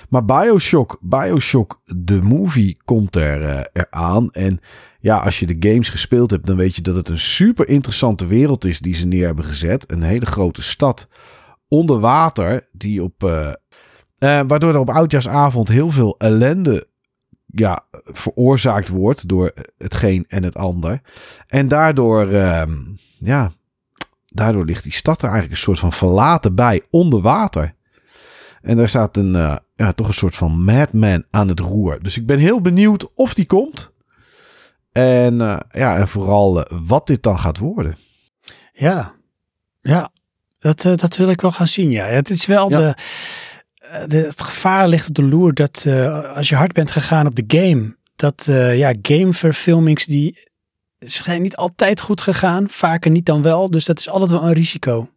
Maar 0.09 0.25
Bioshock, 0.25 0.97
Bioshock, 1.01 1.81
de 1.83 2.21
movie, 2.21 2.77
komt 2.85 3.15
er 3.15 3.43
eh, 3.43 3.63
eraan. 3.73 4.31
En 4.31 4.59
ja, 4.99 5.17
als 5.17 5.39
je 5.39 5.57
de 5.57 5.69
games 5.69 5.89
gespeeld 5.89 6.31
hebt, 6.31 6.47
dan 6.47 6.55
weet 6.55 6.75
je 6.75 6.81
dat 6.81 6.95
het 6.95 7.09
een 7.09 7.19
super 7.19 7.67
interessante 7.69 8.27
wereld 8.27 8.65
is 8.65 8.79
die 8.79 8.95
ze 8.95 9.07
neer 9.07 9.25
hebben 9.25 9.45
gezet. 9.45 9.91
Een 9.91 10.01
hele 10.01 10.25
grote 10.25 10.61
stad 10.61 11.07
onder 11.67 11.99
water, 11.99 12.67
die 12.71 13.03
op, 13.03 13.23
eh, 13.23 13.51
eh, 14.17 14.41
waardoor 14.47 14.73
er 14.73 14.79
op 14.79 14.89
oudjaarsavond 14.89 15.67
heel 15.67 15.91
veel 15.91 16.15
ellende 16.17 16.87
ja, 17.45 17.85
veroorzaakt 18.03 18.89
wordt 18.89 19.27
door 19.27 19.53
hetgeen 19.77 20.25
en 20.27 20.43
het 20.43 20.55
ander. 20.55 21.01
En 21.47 21.67
daardoor, 21.67 22.31
ehm, 22.31 22.73
ja, 23.19 23.51
daardoor 24.25 24.65
ligt 24.65 24.83
die 24.83 24.91
stad 24.91 25.17
er 25.17 25.23
eigenlijk 25.29 25.51
een 25.51 25.63
soort 25.63 25.79
van 25.79 25.93
verlaten 25.93 26.55
bij, 26.55 26.81
onder 26.89 27.21
water. 27.21 27.73
En 28.61 28.77
daar 28.77 28.89
staat 28.89 29.17
een, 29.17 29.35
eh, 29.35 29.55
ja, 29.75 29.93
toch 29.93 30.07
een 30.07 30.13
soort 30.13 30.35
van 30.35 30.63
madman 30.63 31.25
aan 31.31 31.47
het 31.47 31.59
roer. 31.59 32.03
Dus 32.03 32.17
ik 32.17 32.25
ben 32.25 32.39
heel 32.39 32.61
benieuwd 32.61 33.13
of 33.13 33.33
die 33.33 33.45
komt. 33.45 33.93
En, 34.91 35.41
eh, 35.41 35.57
ja, 35.69 35.97
en 35.97 36.07
vooral 36.07 36.65
wat 36.85 37.07
dit 37.07 37.23
dan 37.23 37.39
gaat 37.39 37.57
worden. 37.57 37.97
Ja, 38.73 39.13
ja. 39.81 40.09
Dat, 40.59 40.81
dat 40.81 41.15
wil 41.17 41.29
ik 41.29 41.41
wel 41.41 41.51
gaan 41.51 41.67
zien, 41.67 41.89
ja. 41.91 42.05
Het 42.05 42.29
is 42.29 42.45
wel 42.45 42.69
Ja. 42.69 42.77
de, 42.77 42.95
de... 44.07 44.17
Het 44.17 44.41
gevaar 44.41 44.87
ligt 44.87 45.07
op 45.07 45.15
de 45.15 45.23
loer 45.23 45.53
dat 45.53 45.83
eh, 45.87 46.35
als 46.35 46.49
je 46.49 46.55
hard 46.55 46.73
bent 46.73 46.91
gegaan 46.91 47.27
op 47.27 47.35
de 47.35 47.43
game... 47.47 47.95
dat 48.15 48.47
eh, 48.47 48.77
ja, 48.77 48.93
gameverfilmings 49.01 50.05
die 50.05 50.49
zijn 50.99 51.41
niet 51.41 51.55
altijd 51.55 51.99
goed 52.01 52.21
gegaan. 52.21 52.69
Vaker 52.69 53.11
niet 53.11 53.25
dan 53.25 53.41
wel. 53.41 53.69
Dus 53.69 53.85
dat 53.85 53.99
is 53.99 54.09
altijd 54.09 54.31
wel 54.31 54.43
een 54.43 54.53
risico. 54.53 55.09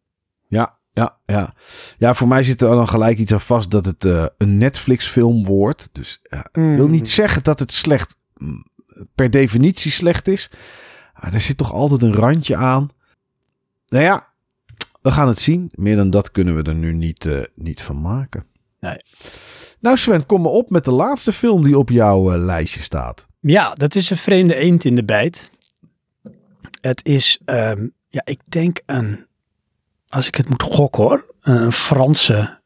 Ja, 0.48 0.78
ja, 0.92 1.18
ja. 1.26 1.54
Ja, 1.98 2.14
voor 2.14 2.28
mij 2.28 2.42
zit 2.42 2.60
er 2.62 2.68
dan 2.68 2.88
gelijk 2.88 3.18
iets 3.18 3.32
aan 3.32 3.40
vast 3.40 3.70
dat 3.70 3.84
het 3.84 4.04
eh, 4.04 4.26
een 4.38 4.58
Netflix-film 4.58 5.44
wordt. 5.44 5.88
Dus 5.92 6.18
ik 6.22 6.48
wil 6.52 6.84
Mm. 6.86 6.90
niet 6.90 7.08
zeggen 7.08 7.42
dat 7.42 7.58
het 7.58 7.72
slecht, 7.72 8.16
mm, 8.36 8.64
per 9.14 9.30
definitie 9.30 9.90
slecht 9.90 10.28
is. 10.28 10.50
Maar 11.20 11.32
er 11.32 11.40
zit 11.40 11.56
toch 11.56 11.72
altijd 11.72 12.02
een 12.02 12.14
randje 12.14 12.56
aan. 12.56 12.88
Nou 13.88 14.04
ja, 14.04 14.26
we 15.02 15.10
gaan 15.12 15.28
het 15.28 15.38
zien. 15.38 15.70
Meer 15.74 15.96
dan 15.96 16.10
dat 16.10 16.30
kunnen 16.30 16.56
we 16.56 16.62
er 16.62 16.74
nu 16.74 16.92
niet, 16.92 17.26
eh, 17.26 17.40
niet 17.54 17.80
van 17.80 18.00
maken. 18.00 18.44
Nee. 18.80 18.96
Nou 19.80 19.96
Sven, 19.96 20.26
kom 20.26 20.42
maar 20.42 20.52
op 20.52 20.70
met 20.70 20.84
de 20.84 20.90
laatste 20.92 21.32
film 21.32 21.64
die 21.64 21.78
op 21.78 21.90
jouw 21.90 22.32
eh, 22.32 22.38
lijstje 22.44 22.80
staat. 22.80 23.26
Ja, 23.40 23.74
dat 23.74 23.94
is 23.94 24.10
een 24.10 24.16
vreemde 24.16 24.54
eend 24.54 24.84
in 24.84 24.96
de 24.96 25.04
bijt. 25.04 25.50
Het 26.80 27.04
is, 27.04 27.38
ehm, 27.44 27.88
ja, 28.08 28.22
ik 28.24 28.40
denk 28.44 28.80
een, 28.86 29.26
als 30.08 30.26
ik 30.26 30.34
het 30.34 30.48
moet 30.48 30.62
gokken 30.62 31.02
hoor, 31.02 31.34
een 31.40 31.72
Franse 31.72 32.60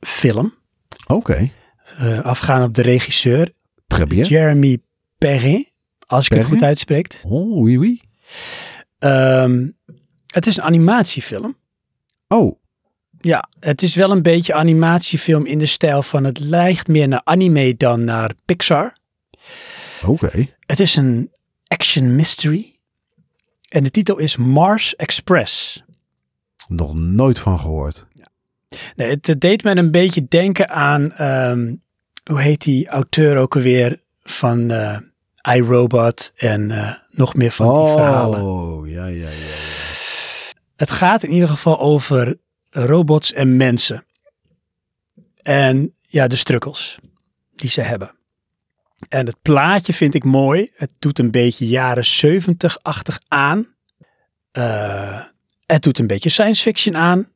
film. 0.00 0.54
Oké, 1.06 1.50
Eh, 1.98 2.18
afgaan 2.20 2.62
op 2.62 2.74
de 2.74 2.82
regisseur 2.82 3.52
très 3.86 4.06
bien. 4.06 4.24
Jeremy 4.26 4.78
Perrin, 5.18 5.68
als 6.06 6.24
ik 6.26 6.32
het 6.32 6.44
goed 6.44 6.62
uitspreek. 6.62 7.20
Oh, 7.24 7.62
oui, 7.62 7.78
oui. 7.78 8.00
Ehm, 8.98 9.70
het 10.26 10.46
is 10.46 10.56
een 10.56 10.62
animatiefilm. 10.62 11.56
Oh, 12.28 12.60
Ja, 13.24 13.48
het 13.60 13.82
is 13.82 13.94
wel 13.94 14.10
een 14.10 14.22
beetje 14.22 14.54
animatiefilm 14.54 15.46
in 15.46 15.58
de 15.58 15.66
stijl 15.66 16.02
van 16.02 16.24
het 16.24 16.38
lijkt 16.38 16.88
meer 16.88 17.08
naar 17.08 17.20
anime 17.24 17.76
dan 17.76 18.04
naar 18.04 18.30
Pixar. 18.44 18.96
oké. 20.06 20.48
Het 20.66 20.80
is 20.80 20.96
een 20.96 21.30
action 21.66 22.16
mystery. 22.16 22.72
En 23.68 23.84
de 23.84 23.90
titel 23.90 24.18
is 24.18 24.36
Mars 24.36 24.96
Express. 24.96 25.82
Nog 26.68 26.94
nooit 26.94 27.38
van 27.38 27.60
gehoord. 27.60 28.06
Nee, 28.96 29.10
het 29.10 29.34
deed 29.38 29.64
me 29.64 29.76
een 29.76 29.90
beetje 29.90 30.26
denken 30.28 30.68
aan, 30.68 31.12
ehm, 31.12 31.74
hoe 32.24 32.40
heet 32.40 32.62
die 32.62 32.88
auteur 32.88 33.36
ook 33.36 33.54
alweer 33.54 34.00
van 34.22 34.70
eh 34.70 34.98
iRobot 35.54 36.32
en 36.36 36.70
eh, 36.70 36.90
nog 37.10 37.34
meer 37.34 37.50
van 37.50 37.74
die 37.74 37.92
verhalen. 37.92 38.42
Oh, 38.42 38.88
ja, 38.88 39.06
ja, 39.06 39.28
ja. 39.28 39.28
ja. 39.28 39.54
Het 40.76 40.90
gaat 40.90 41.22
in 41.22 41.32
ieder 41.32 41.48
geval 41.48 41.80
over 41.80 42.38
robots 42.74 43.32
en 43.32 43.56
mensen. 43.56 44.04
En 45.42 45.94
ja, 46.00 46.26
de 46.26 46.36
struggles 46.36 46.98
die 47.54 47.70
ze 47.70 47.80
hebben. 47.80 48.10
En 49.08 49.26
het 49.26 49.36
plaatje 49.42 49.92
vind 49.92 50.14
ik 50.14 50.24
mooi. 50.24 50.70
Het 50.74 50.90
doet 50.98 51.18
een 51.18 51.30
beetje 51.30 51.66
jaren 51.66 52.04
70-achtig 52.04 53.20
aan. 53.28 53.66
Eh, 54.50 55.20
het 55.66 55.82
doet 55.82 55.98
een 55.98 56.06
beetje 56.06 56.28
science 56.28 56.62
fiction 56.62 56.96
aan. 56.96 57.28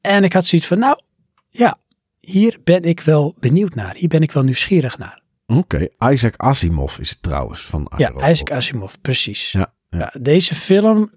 En 0.00 0.24
ik 0.24 0.32
had 0.32 0.46
zoiets 0.46 0.66
van, 0.68 0.78
nou 0.78 1.00
ja, 1.48 1.78
hier 2.20 2.58
ben 2.64 2.82
ik 2.82 3.00
wel 3.00 3.34
benieuwd 3.38 3.74
naar. 3.74 3.94
Hier 3.96 4.08
ben 4.08 4.22
ik 4.22 4.32
wel 4.32 4.42
nieuwsgierig 4.42 4.98
naar. 4.98 5.20
Oké, 5.46 5.88
Isaac 5.98 6.36
Asimov 6.36 6.98
is 6.98 7.10
het 7.10 7.22
trouwens 7.22 7.62
van 7.62 7.92
Ja. 7.96 8.30
Isaac 8.30 8.50
Asimov, 8.50 8.94
precies. 9.00 9.52
Ja, 9.52 9.74
ja. 9.90 9.98
Ja, 9.98 10.20
deze 10.20 10.54
film 10.54 11.10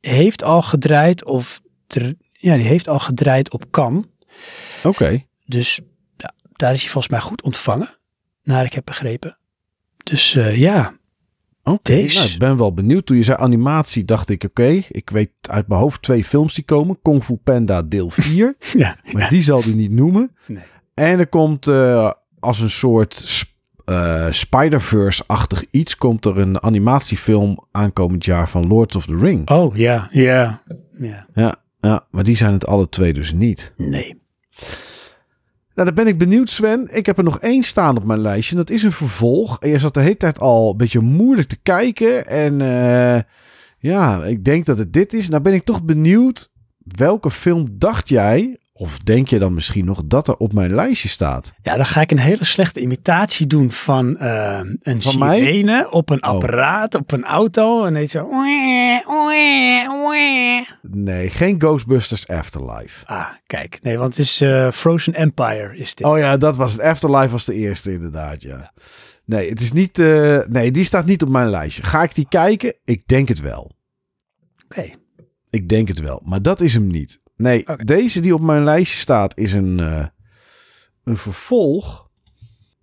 heeft 0.00 0.42
al 0.42 0.62
gedraaid 0.62 1.24
of 1.24 1.60
ja, 2.42 2.56
die 2.56 2.64
heeft 2.66 2.88
al 2.88 2.98
gedraaid 2.98 3.50
op 3.50 3.64
Cannes. 3.70 4.04
Oké, 4.84 5.24
Dus 5.46 5.80
ja, 6.16 6.32
daar 6.52 6.72
is 6.72 6.80
hij 6.80 6.90
volgens 6.90 7.12
mij 7.12 7.20
goed 7.22 7.42
ontvangen, 7.42 7.88
naar 8.42 8.64
ik 8.64 8.72
heb 8.72 8.84
begrepen. 8.84 9.38
Dus 10.04 10.34
eh, 10.34 10.56
ja, 10.56 10.92
oké. 11.62 11.92
Nou, 11.94 12.28
ik 12.28 12.36
ben 12.38 12.56
wel 12.56 12.74
benieuwd. 12.74 13.06
Toen 13.06 13.16
je 13.16 13.22
zei 13.22 13.38
animatie, 13.40 14.04
dacht 14.04 14.28
ik, 14.28 14.44
oké, 14.44 14.82
ik 14.88 15.10
weet 15.10 15.30
uit 15.40 15.68
mijn 15.68 15.80
hoofd 15.80 16.02
twee 16.02 16.24
films 16.24 16.54
die 16.54 16.64
komen. 16.64 16.98
Kung 17.02 17.24
Fu 17.24 17.34
Panda 17.36 17.82
deel 17.82 18.10
4, 18.20 18.56
ja, 18.72 18.96
maar 19.12 19.28
die 19.30 19.42
zal 19.42 19.62
hij 19.62 19.72
niet 19.74 19.92
noemen. 19.92 20.36
Nee. 20.46 20.62
En 20.94 21.18
er 21.18 21.26
komt 21.26 21.66
eh, 21.66 22.10
als 22.40 22.60
een 22.60 22.70
soort 22.70 23.14
sp- 23.14 23.50
eh, 23.84 24.26
Spider-Verse-achtig 24.30 25.64
iets, 25.70 25.96
komt 25.96 26.24
er 26.24 26.38
een 26.38 26.62
animatiefilm 26.62 27.64
aankomend 27.70 28.24
jaar 28.24 28.48
van 28.48 28.66
Lord 28.66 28.94
of 28.96 29.06
the 29.06 29.16
Ring. 29.16 29.50
Oh 29.50 29.76
ja, 29.76 30.08
ja, 30.12 30.62
ja. 30.90 31.26
Ja, 31.34 31.56
ja, 31.82 32.06
maar 32.10 32.24
die 32.24 32.36
zijn 32.36 32.52
het 32.52 32.66
alle 32.66 32.88
twee 32.88 33.12
dus 33.12 33.32
niet. 33.32 33.72
Nee. 33.76 34.20
Nou, 35.74 35.86
dan 35.86 35.94
ben 35.94 36.06
ik 36.06 36.18
benieuwd, 36.18 36.50
Sven. 36.50 36.88
Ik 36.90 37.06
heb 37.06 37.18
er 37.18 37.24
nog 37.24 37.40
één 37.40 37.62
staan 37.62 37.96
op 37.96 38.04
mijn 38.04 38.20
lijstje. 38.20 38.56
En 38.56 38.60
dat 38.60 38.70
is 38.70 38.82
een 38.82 38.92
vervolg. 38.92 39.58
En 39.60 39.68
je 39.68 39.78
zat 39.78 39.94
de 39.94 40.00
hele 40.00 40.16
tijd 40.16 40.38
al 40.38 40.70
een 40.70 40.76
beetje 40.76 41.00
moeilijk 41.00 41.48
te 41.48 41.58
kijken. 41.62 42.26
En 42.26 42.60
eh, 42.60 43.22
ja, 43.78 44.24
ik 44.24 44.44
denk 44.44 44.64
dat 44.64 44.78
het 44.78 44.92
dit 44.92 45.12
is. 45.12 45.28
Nou 45.28 45.42
ben 45.42 45.52
ik 45.52 45.64
toch 45.64 45.82
benieuwd. 45.82 46.52
Welke 46.78 47.30
film 47.30 47.68
dacht 47.70 48.08
jij, 48.08 48.58
of 48.82 48.98
denk 48.98 49.28
je 49.28 49.38
dan 49.38 49.54
misschien 49.54 49.84
nog, 49.84 50.02
dat 50.04 50.28
er 50.28 50.36
op 50.36 50.52
mijn 50.52 50.74
lijstje 50.74 51.08
staat? 51.08 51.52
Ja, 51.62 51.76
dan 51.76 51.84
ga 51.84 52.00
ik 52.00 52.10
een 52.10 52.18
hele 52.18 52.44
slechte 52.44 52.80
imitatie 52.80 53.46
doen 53.46 53.72
van 53.72 54.16
eh, 54.18 54.60
een 54.82 55.02
Van 55.02 55.18
mij? 55.18 55.38
sirene 55.38 55.90
op 55.90 56.10
een 56.10 56.22
Oh. 56.22 56.28
apparaat, 56.30 56.94
op 56.94 57.12
een 57.12 57.24
auto. 57.24 57.84
En 57.84 57.94
heet 57.94 58.10
zo... 58.10 58.28
Nee, 60.82 61.30
geen 61.30 61.60
Ghostbusters 61.60 62.28
Afterlife. 62.28 63.06
Ah, 63.06 63.28
kijk. 63.46 63.78
Nee, 63.82 63.98
want 63.98 64.16
het 64.16 64.24
is 64.26 64.40
eh, 64.40 64.70
Frozen 64.70 65.14
Empire 65.14 65.76
is 65.76 65.94
dit. 65.94 66.06
Oh 66.06 66.18
ja, 66.18 66.36
dat 66.36 66.56
was 66.56 66.72
het. 66.72 66.80
Afterlife 66.80 67.28
was 67.30 67.44
de 67.44 67.54
eerste 67.54 67.92
inderdaad, 67.92 68.42
ja. 68.42 68.72
Nee, 69.24 69.48
het 69.48 69.60
is 69.60 69.72
niet, 69.72 69.98
eh, 69.98 70.38
nee, 70.48 70.70
die 70.70 70.84
staat 70.84 71.06
niet 71.06 71.22
op 71.22 71.28
mijn 71.28 71.48
lijstje. 71.50 71.82
Ga 71.82 72.02
ik 72.02 72.14
die 72.14 72.26
kijken? 72.28 72.74
Ik 72.84 73.06
denk 73.06 73.28
het 73.28 73.40
wel. 73.40 73.70
Oké. 74.64 74.90
Ik 75.50 75.68
denk 75.68 75.88
het 75.88 76.00
wel, 76.00 76.22
maar 76.24 76.42
dat 76.42 76.60
is 76.60 76.74
hem 76.74 76.86
niet. 76.86 77.20
Nee, 77.36 77.64
deze 77.76 78.20
die 78.20 78.34
op 78.34 78.40
mijn 78.40 78.64
lijstje 78.64 78.98
staat 78.98 79.38
is 79.38 79.52
een, 79.52 79.80
eh, 79.80 80.06
een 81.04 81.16
vervolg 81.16 82.08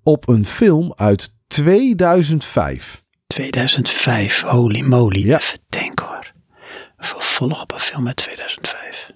op 0.03 0.27
een 0.27 0.45
film 0.45 0.93
uit 0.95 1.33
2005. 1.47 3.03
2005, 3.27 4.41
holy 4.41 4.81
moly. 4.81 5.25
Ja. 5.25 5.38
Even 5.38 5.59
denken 5.69 6.05
hoor. 6.05 6.31
Een 6.97 7.05
vervolg 7.05 7.62
op 7.62 7.71
een 7.71 7.79
film 7.79 8.07
uit 8.07 8.15
2005. 8.15 9.12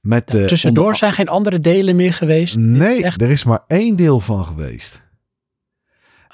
Met, 0.00 0.34
eh, 0.34 0.44
Tussendoor 0.44 0.82
onder- 0.84 0.98
zijn 0.98 1.12
geen 1.12 1.28
andere 1.28 1.60
delen 1.60 1.96
meer 1.96 2.12
geweest. 2.12 2.56
Is 2.56 2.64
Nee, 2.64 3.02
echt... 3.04 3.20
er 3.22 3.30
is 3.30 3.44
maar 3.44 3.64
één 3.66 3.96
deel 3.96 4.20
van 4.20 4.44
geweest. 4.44 5.00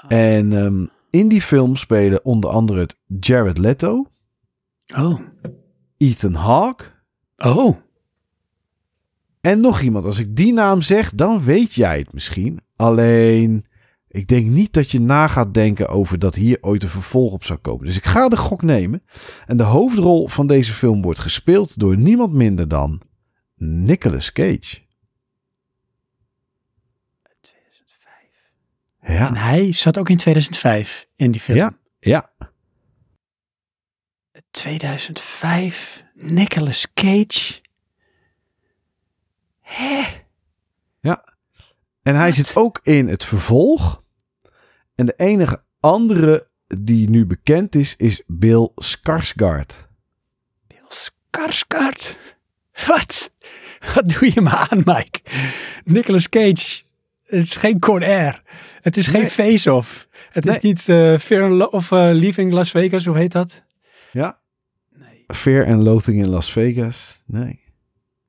En 0.07 0.53
ehm, 0.53 0.85
in 1.09 1.27
die 1.27 1.41
film 1.41 1.75
spelen 1.75 2.25
onder 2.25 2.49
andere 2.49 2.79
het 2.79 2.95
Jared 3.19 3.57
Leto, 3.57 4.07
Oh. 4.97 5.19
Ethan 6.03 6.33
Hawke 6.33 6.83
Oh. 7.37 7.77
en 9.41 9.59
nog 9.59 9.81
iemand. 9.81 10.05
Als 10.05 10.19
ik 10.19 10.35
die 10.35 10.53
naam 10.53 10.81
zeg, 10.81 11.11
dan 11.15 11.43
weet 11.43 11.73
jij 11.73 11.97
het 11.99 12.13
misschien. 12.13 12.59
Alleen, 12.75 13.65
ik 14.07 14.27
denk 14.27 14.47
niet 14.49 14.73
dat 14.73 14.91
je 14.91 14.99
na 15.01 15.27
gaat 15.27 15.53
denken 15.53 15.87
over 15.89 16.19
dat 16.19 16.35
hier 16.35 16.57
ooit 16.61 16.83
een 16.83 16.89
vervolg 16.89 17.33
op 17.33 17.43
zou 17.43 17.59
komen. 17.59 17.85
Dus 17.85 17.97
ik 17.97 18.05
ga 18.05 18.29
de 18.29 18.37
gok 18.37 18.61
nemen. 18.61 19.03
En 19.45 19.57
de 19.57 19.63
hoofdrol 19.63 20.27
van 20.27 20.47
deze 20.47 20.73
film 20.73 21.01
wordt 21.01 21.19
gespeeld 21.19 21.79
door 21.79 21.97
niemand 21.97 22.33
minder 22.33 22.67
dan 22.67 23.01
Nicolas 23.55 24.31
Cage. 24.31 24.79
2005. 27.41 29.17
Ja, 29.17 29.27
En 29.27 29.35
hij 29.35 29.71
zat 29.71 29.97
ook 29.97 30.09
in 30.09 30.17
2005 30.17 31.07
in 31.15 31.31
die 31.31 31.41
film. 31.41 31.57
Ja. 31.57 31.77
ja. 31.99 32.31
2005, 34.53 36.03
Nicolas 36.13 36.87
Cage. 36.93 37.61
Hè? 39.61 40.21
En 42.03 42.15
hij 42.15 42.25
Wat? 42.25 42.35
zit 42.35 42.55
ook 42.55 42.79
in 42.83 43.07
het 43.07 43.25
vervolg. 43.25 44.03
En 44.95 45.05
de 45.05 45.13
enige 45.17 45.63
andere 45.79 46.47
die 46.67 47.09
nu 47.09 47.25
bekend 47.25 47.75
is, 47.75 47.95
is 47.95 48.21
Bill 48.27 48.69
Skarsgård. 48.75 49.87
Bill 50.67 50.87
Skarsgård. 50.89 52.17
Wat? 52.87 53.31
Wat 53.93 54.09
doe 54.09 54.31
je 54.33 54.41
me 54.41 54.49
aan, 54.49 54.81
Mike? 54.85 55.19
Nicolas 55.83 56.29
Cage. 56.29 56.83
Het 57.23 57.45
is 57.45 57.55
geen 57.55 57.79
Con 57.79 58.03
Air. 58.03 58.41
Het 58.81 58.97
is 58.97 59.07
geen. 59.07 59.29
Face-Off. 59.29 60.07
Het 60.31 60.45
is 60.45 60.57
niet 60.59 60.89
eh 60.89 61.17
Fear 61.17 61.67
of 61.67 61.91
eh, 61.91 61.99
Leaving 61.99 62.53
Las 62.53 62.71
Vegas, 62.71 63.05
hoe 63.05 63.17
heet 63.17 63.31
dat? 63.31 63.65
Ja, 64.11 64.39
Fear 65.33 65.65
and 65.65 65.83
Loathing 65.83 66.17
in 66.17 66.29
Las 66.29 66.51
Vegas? 66.51 67.23
Nee. 67.25 67.59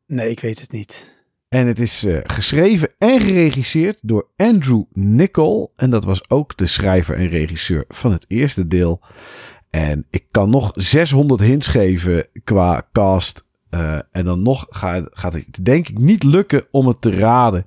Nee, 0.07 0.31
ik 0.31 0.41
weet 0.41 0.61
het 0.61 0.73
niet. 0.73 1.13
En 1.49 1.67
het 1.67 1.79
is 1.79 2.05
eh, 2.05 2.19
geschreven 2.23 2.89
en 2.99 3.21
geregisseerd 3.21 3.99
door 4.03 4.27
Andrew 4.37 4.83
Nichol. 4.93 5.73
En 5.77 5.91
dat 5.91 6.05
was 6.05 6.31
ook 6.31 6.57
de 6.57 6.67
schrijver 6.67 7.17
en 7.17 7.29
regisseur 7.29 7.85
van 7.89 8.13
het 8.13 8.25
eerste 8.29 8.67
deel. 8.67 9.01
En 9.71 10.07
ik 10.11 10.25
kan 10.31 10.51
nog 10.51 10.71
600 10.75 11.41
hints 11.41 11.69
geven 11.69 12.27
qua 12.45 12.89
cast. 12.93 13.45
Eh, 13.71 13.99
en 14.11 14.25
dan 14.25 14.43
nog 14.43 14.67
gaat, 14.69 15.09
gaat 15.11 15.33
het 15.33 15.65
denk 15.65 15.89
ik 15.89 15.99
niet 15.99 16.23
lukken 16.23 16.67
om 16.71 16.87
het 16.87 17.01
te 17.01 17.11
raden. 17.11 17.67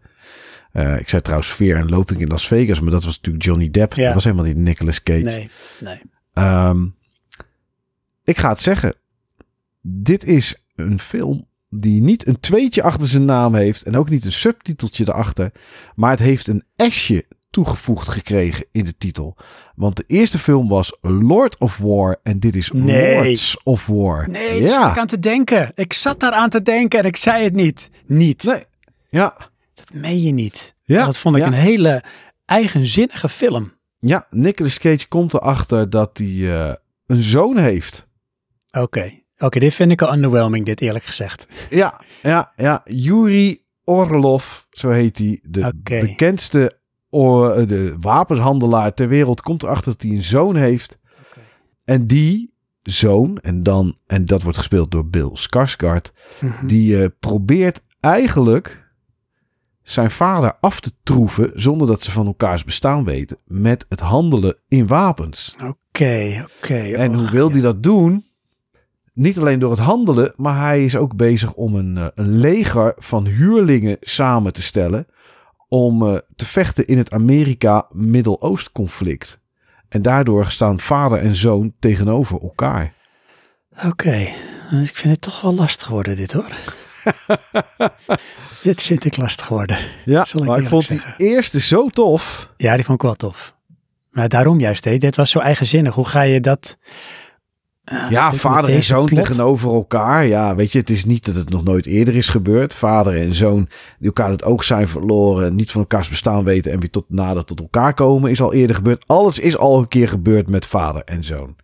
Eh, 0.72 1.00
ik 1.00 1.10
zei 1.10 1.22
trouwens 1.22 1.52
Fear 1.52 1.82
and 1.82 1.90
Loathing 1.90 2.22
in 2.22 2.28
Las 2.28 2.48
Vegas, 2.48 2.80
maar 2.80 2.92
dat 2.92 3.04
was 3.04 3.16
natuurlijk 3.16 3.46
Johnny 3.46 3.70
Depp. 3.70 3.94
Ja. 3.94 4.06
Dat 4.06 4.14
was 4.14 4.24
helemaal 4.24 4.46
niet 4.46 4.58
Nicolas 4.58 5.04
Cage. 5.04 5.20
Nee, 5.20 5.50
nee. 5.80 6.02
Ehm, 6.34 6.86
ik 8.24 8.38
ga 8.38 8.50
het 8.50 8.60
zeggen. 8.60 8.94
Dit 9.90 10.24
is 10.24 10.66
een 10.76 11.00
film 11.00 11.48
die 11.70 12.02
niet 12.02 12.28
een 12.28 12.40
tweetje 12.40 12.84
achter 12.84 13.08
zijn 13.08 13.26
naam 13.26 13.56
heeft 13.56 13.84
en 13.84 13.98
ook 13.98 14.10
niet 14.10 14.26
een 14.26 14.32
subtiteltje 14.32 15.04
erachter, 15.08 15.52
maar 15.96 16.12
het 16.12 16.20
heeft 16.20 16.48
een 16.48 16.64
S'je 16.76 17.26
toegevoegd 17.50 18.08
gekregen 18.08 18.66
in 18.72 18.86
de 18.86 18.98
titel. 18.98 19.38
Want 19.76 19.96
de 19.96 20.04
eerste 20.08 20.40
film 20.40 20.68
was 20.68 20.98
Lord 21.02 21.58
of 21.58 21.78
War 21.78 22.20
en 22.24 22.40
dit 22.40 22.56
is 22.56 22.72
Nee. 22.72 23.16
Lords 23.16 23.64
of 23.64 23.86
War. 23.86 24.30
Nee, 24.30 24.62
daar 24.62 24.70
zat 24.70 24.80
ja. 24.82 24.92
ik 24.92 24.98
aan 24.98 25.08
te 25.08 25.20
denken. 25.20 25.72
Ik 25.76 25.94
zat 25.94 26.20
daar 26.20 26.32
aan 26.32 26.50
te 26.50 26.62
denken 26.62 27.00
en 27.00 27.06
ik 27.06 27.18
zei 27.18 27.44
het 27.44 27.54
niet. 27.54 27.90
Niet. 28.06 28.44
Nee. 28.44 28.64
Ja. 29.10 29.38
Dat 29.74 29.94
meen 29.94 30.22
je 30.22 30.32
niet. 30.32 30.76
Ja, 30.84 31.06
Dat 31.06 31.18
vond 31.18 31.36
ik 31.36 31.42
ja. 31.42 31.48
een 31.48 31.54
hele 31.54 32.04
eigenzinnige 32.46 33.30
film. 33.30 33.74
Ja, 34.00 34.28
Nicolas 34.30 34.80
Cage 34.80 35.08
komt 35.08 35.34
erachter 35.34 35.90
dat 35.90 36.18
hij 36.18 36.28
eh, 36.68 36.74
een 37.06 37.22
zoon 37.22 37.58
heeft. 37.58 38.08
Oké. 38.72 39.26
Oké, 39.40 39.60
dit 39.60 39.74
vind 39.74 39.92
ik 39.92 40.02
al 40.02 40.14
underwhelming, 40.14 40.66
dit 40.66 40.82
eerlijk 40.82 41.06
gezegd. 41.06 41.48
Ja, 41.70 42.02
ja, 42.24 42.52
ja. 42.56 42.82
Yuri 42.86 43.62
Orlov, 43.84 44.46
zo 44.72 44.90
heet 44.90 45.18
hij. 45.18 45.40
De 45.50 45.62
bekendste 45.84 46.80
or- 47.10 47.68
de 47.68 47.96
wapenhandelaar 48.00 48.94
ter 48.94 49.08
wereld 49.08 49.42
komt 49.42 49.64
erachter 49.64 49.92
dat 49.92 50.02
hij 50.02 50.12
een 50.12 50.24
zoon 50.24 50.56
heeft. 50.56 50.98
En 51.86 52.08
die 52.08 52.54
zoon, 52.82 53.38
en, 53.42 53.64
dan, 53.64 53.98
en 54.06 54.26
dat 54.26 54.42
wordt 54.42 54.58
gespeeld 54.58 54.92
door 54.92 55.06
Bill 55.08 55.30
Skarsgård, 55.34 56.12
Mhm. 56.42 56.68
die 56.68 57.02
eh, 57.02 57.10
probeert 57.20 57.82
eigenlijk 58.00 58.86
zijn 59.84 60.12
vader 60.12 60.54
af 60.60 60.80
te 60.80 60.92
troeven 61.04 61.52
zonder 61.56 61.88
dat 61.88 62.02
ze 62.02 62.12
van 62.12 62.26
elkaars 62.26 62.64
bestaan 62.64 63.04
weten 63.04 63.38
met 63.46 63.86
het 63.90 64.00
handelen 64.00 64.58
in 64.68 64.88
wapens. 64.88 65.56
Oké, 65.64 66.46
oké. 66.62 66.76
En 66.80 67.10
Och, 67.12 67.18
hoe 67.20 67.30
wil 67.32 67.48
ja. 67.48 67.52
hij 67.54 67.62
dat 67.62 67.84
doen? 67.84 68.26
Niet 69.18 69.40
alleen 69.40 69.60
door 69.60 69.72
het 69.72 69.80
handelen, 69.80 70.34
maar 70.36 70.58
hij 70.58 70.84
is 70.84 70.96
ook 70.96 71.16
bezig 71.16 71.54
om 71.54 71.76
een, 71.76 71.98
eh, 71.98 72.08
een 72.16 72.38
leger 72.38 72.94
van 72.98 73.26
huurlingen 73.26 73.98
samen 74.02 74.54
te 74.54 74.62
stellen. 74.62 75.08
Om 75.68 76.08
eh, 76.08 76.18
te 76.36 76.46
vechten 76.46 76.88
in 76.88 76.98
het 76.98 77.12
Amerika-Midden-Oost 77.12 78.72
conflict. 78.72 79.40
En 79.90 80.02
daardoor 80.02 80.46
staan 80.46 80.80
vader 80.80 81.20
en 81.20 81.36
zoon 81.36 81.74
tegenover 81.80 82.42
elkaar. 82.42 82.94
Oké, 83.86 84.28
ik 84.72 84.98
vind 84.98 85.14
het 85.14 85.22
toch 85.22 85.42
wel 85.42 85.54
lastig 85.54 85.88
worden 85.88 86.16
dit 86.16 86.34
hoor. 86.34 86.52
dit 88.64 88.82
vind 88.82 89.06
ik 89.06 89.18
lastig 89.18 89.48
worden. 89.48 89.78
Ja, 90.06 90.26
ik 90.34 90.44
maar 90.44 90.60
ik 90.60 90.68
vond 90.68 90.88
die 90.88 91.02
eerste 91.18 91.60
zo 91.60 91.88
tof. 91.88 92.50
Ja, 92.58 92.76
die 92.76 92.86
vond 92.86 92.98
ik 92.98 93.06
wel 93.06 93.16
tof. 93.16 93.56
Maar 94.10 94.30
daarom 94.30 94.60
juist, 94.60 94.86
hè. 94.86 94.98
dit 94.98 95.16
was 95.16 95.32
zo 95.32 95.40
eigenzinnig. 95.40 95.96
Hoe 95.96 96.08
ga 96.08 96.22
je 96.22 96.40
dat... 96.40 96.78
Ja, 98.10 98.34
vader 98.34 98.74
en 98.74 98.84
zoon 98.84 99.06
plot. 99.06 99.20
tegenover 99.26 99.74
elkaar. 99.74 100.26
Ja, 100.28 100.56
weet 100.56 100.72
je, 100.72 100.80
het 100.80 100.90
is 100.90 101.06
niet 101.06 101.26
dat 101.26 101.36
het 101.36 101.50
nog 101.50 101.64
nooit 101.64 101.86
eerder 101.86 102.16
is 102.16 102.30
gebeurd. 102.30 102.74
Vader 102.76 103.18
en 103.22 103.34
zoon 103.36 103.68
die 103.98 104.08
elkaar 104.08 104.30
het 104.30 104.44
oog 104.44 104.64
zijn 104.64 104.88
verloren, 104.88 105.56
niet 105.56 105.72
van 105.72 105.82
elkaars 105.82 106.10
bestaan 106.10 106.44
weten 106.44 106.72
en 106.72 106.80
weer 106.80 106.90
tot 106.90 107.06
nader 107.10 107.46
tot 107.46 107.60
elkaar 107.60 107.94
komen, 107.94 108.32
is 108.32 108.42
al 108.42 108.54
eerder 108.54 108.76
gebeurd. 108.76 109.04
Alles 109.08 109.40
is 109.40 109.58
al 109.58 109.78
een 109.80 109.88
keer 109.88 110.08
gebeurd 110.10 110.50
met 110.50 110.66
vader 110.66 111.02
en 111.04 111.24
zoon. 111.24 111.56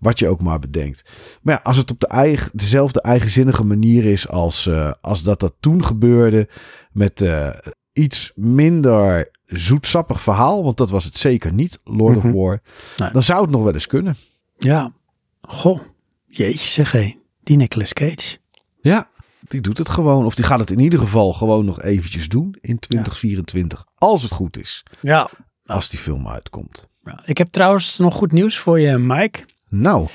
Wat 0.00 0.18
je 0.18 0.28
ook 0.28 0.42
maar 0.42 0.58
bedenkt. 0.58 1.10
Maar 1.42 1.54
ja, 1.54 1.60
als 1.62 1.76
het 1.76 1.90
op 1.90 2.00
de 2.00 2.06
eigen, 2.06 2.50
dezelfde 2.54 3.00
eigenzinnige 3.00 3.64
manier 3.64 4.04
is 4.04 4.28
als, 4.28 4.66
eh, 4.66 4.92
als 5.00 5.22
dat 5.22 5.40
dat 5.40 5.54
toen 5.60 5.84
gebeurde, 5.84 6.48
met 6.92 7.20
eh, 7.20 7.48
iets 7.92 8.32
minder 8.34 9.30
zoetsappig 9.44 10.20
verhaal, 10.20 10.64
want 10.64 10.76
dat 10.76 10.90
was 10.90 11.04
het 11.04 11.16
zeker 11.16 11.52
niet, 11.52 11.78
Lord 11.84 12.16
Mhm. 12.16 12.26
of 12.26 12.32
War, 12.34 12.60
Nee. 12.96 13.10
dan 13.10 13.22
zou 13.22 13.42
het 13.42 13.50
nog 13.50 13.62
wel 13.62 13.72
eens 13.74 13.86
kunnen. 13.86 14.16
Ja, 14.58 14.92
goh. 15.40 15.80
Jeetje 16.26 16.68
zeg 16.68 16.92
hé. 16.92 17.16
Die 17.42 17.56
Nicolas 17.56 17.92
Cage. 17.92 18.36
Ja, 18.80 19.08
die 19.48 19.60
doet 19.60 19.78
het 19.78 19.88
gewoon. 19.88 20.24
Of 20.24 20.34
die 20.34 20.44
gaat 20.44 20.58
het 20.58 20.70
in 20.70 20.78
ieder 20.78 20.98
geval 20.98 21.32
gewoon 21.32 21.64
nog 21.64 21.82
eventjes 21.82 22.28
doen 22.28 22.56
in 22.60 22.78
2024. 22.78 23.84
Als 23.94 24.22
het 24.22 24.32
goed 24.32 24.58
is. 24.58 24.82
Ja. 25.00 25.30
Als 25.66 25.88
die 25.88 25.98
film 25.98 26.28
uitkomt. 26.28 26.88
Ja, 27.02 27.20
Ik 27.24 27.38
heb 27.38 27.50
trouwens 27.50 27.98
nog 27.98 28.14
goed 28.14 28.32
nieuws 28.32 28.58
voor 28.58 28.80
je, 28.80 28.98
Mike. 28.98 29.44
Nou, 29.68 30.08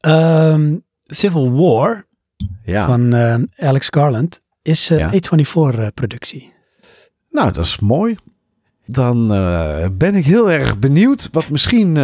Ehm, 0.00 0.76
Civil 1.04 1.52
War 1.52 2.06
ja. 2.64 2.86
van 2.86 3.12
eh, 3.14 3.66
Alex 3.68 3.86
Garland 3.90 4.40
is 4.62 4.90
eh, 4.90 4.98
Ja. 4.98 5.10
A24-productie. 5.12 6.52
Nou, 7.30 7.52
dat 7.52 7.64
is 7.64 7.78
mooi. 7.78 8.16
Dan 8.86 9.32
eh, 9.34 9.86
ben 9.92 10.14
ik 10.14 10.24
heel 10.24 10.50
erg 10.50 10.78
benieuwd. 10.78 11.28
Wat 11.32 11.48
misschien 11.48 11.96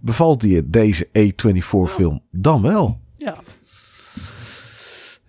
bevalt 0.00 0.42
je 0.42 0.70
deze 0.70 1.06
A24 1.06 1.92
film 1.92 2.22
dan 2.30 2.62
wel. 2.62 3.00
Ja. 3.16 3.34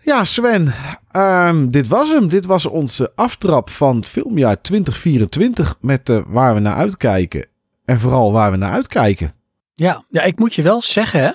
Ja, 0.04 0.26
Sven. 0.26 0.74
ehm, 1.12 1.70
dit 1.70 1.88
was 1.88 2.10
hem. 2.10 2.30
Dit 2.30 2.46
was 2.46 2.66
onze 2.66 3.12
aftrap 3.16 3.70
van 3.70 3.96
het 3.96 4.08
filmjaar 4.08 4.62
2024. 4.62 5.78
Met 5.82 6.10
eh, 6.10 6.20
waar 6.28 6.54
we 6.54 6.60
naar 6.60 6.76
uitkijken. 6.76 7.48
En 7.86 8.00
vooral 8.00 8.32
waar 8.32 8.52
we 8.52 8.58
naar 8.58 8.72
uitkijken. 8.72 9.34
Ja, 9.74 10.04
ja, 10.10 10.22
ik 10.22 10.40
moet 10.40 10.54
je 10.54 10.62
wel 10.62 10.82
zeggen, 10.82 11.22
hè, 11.22 11.32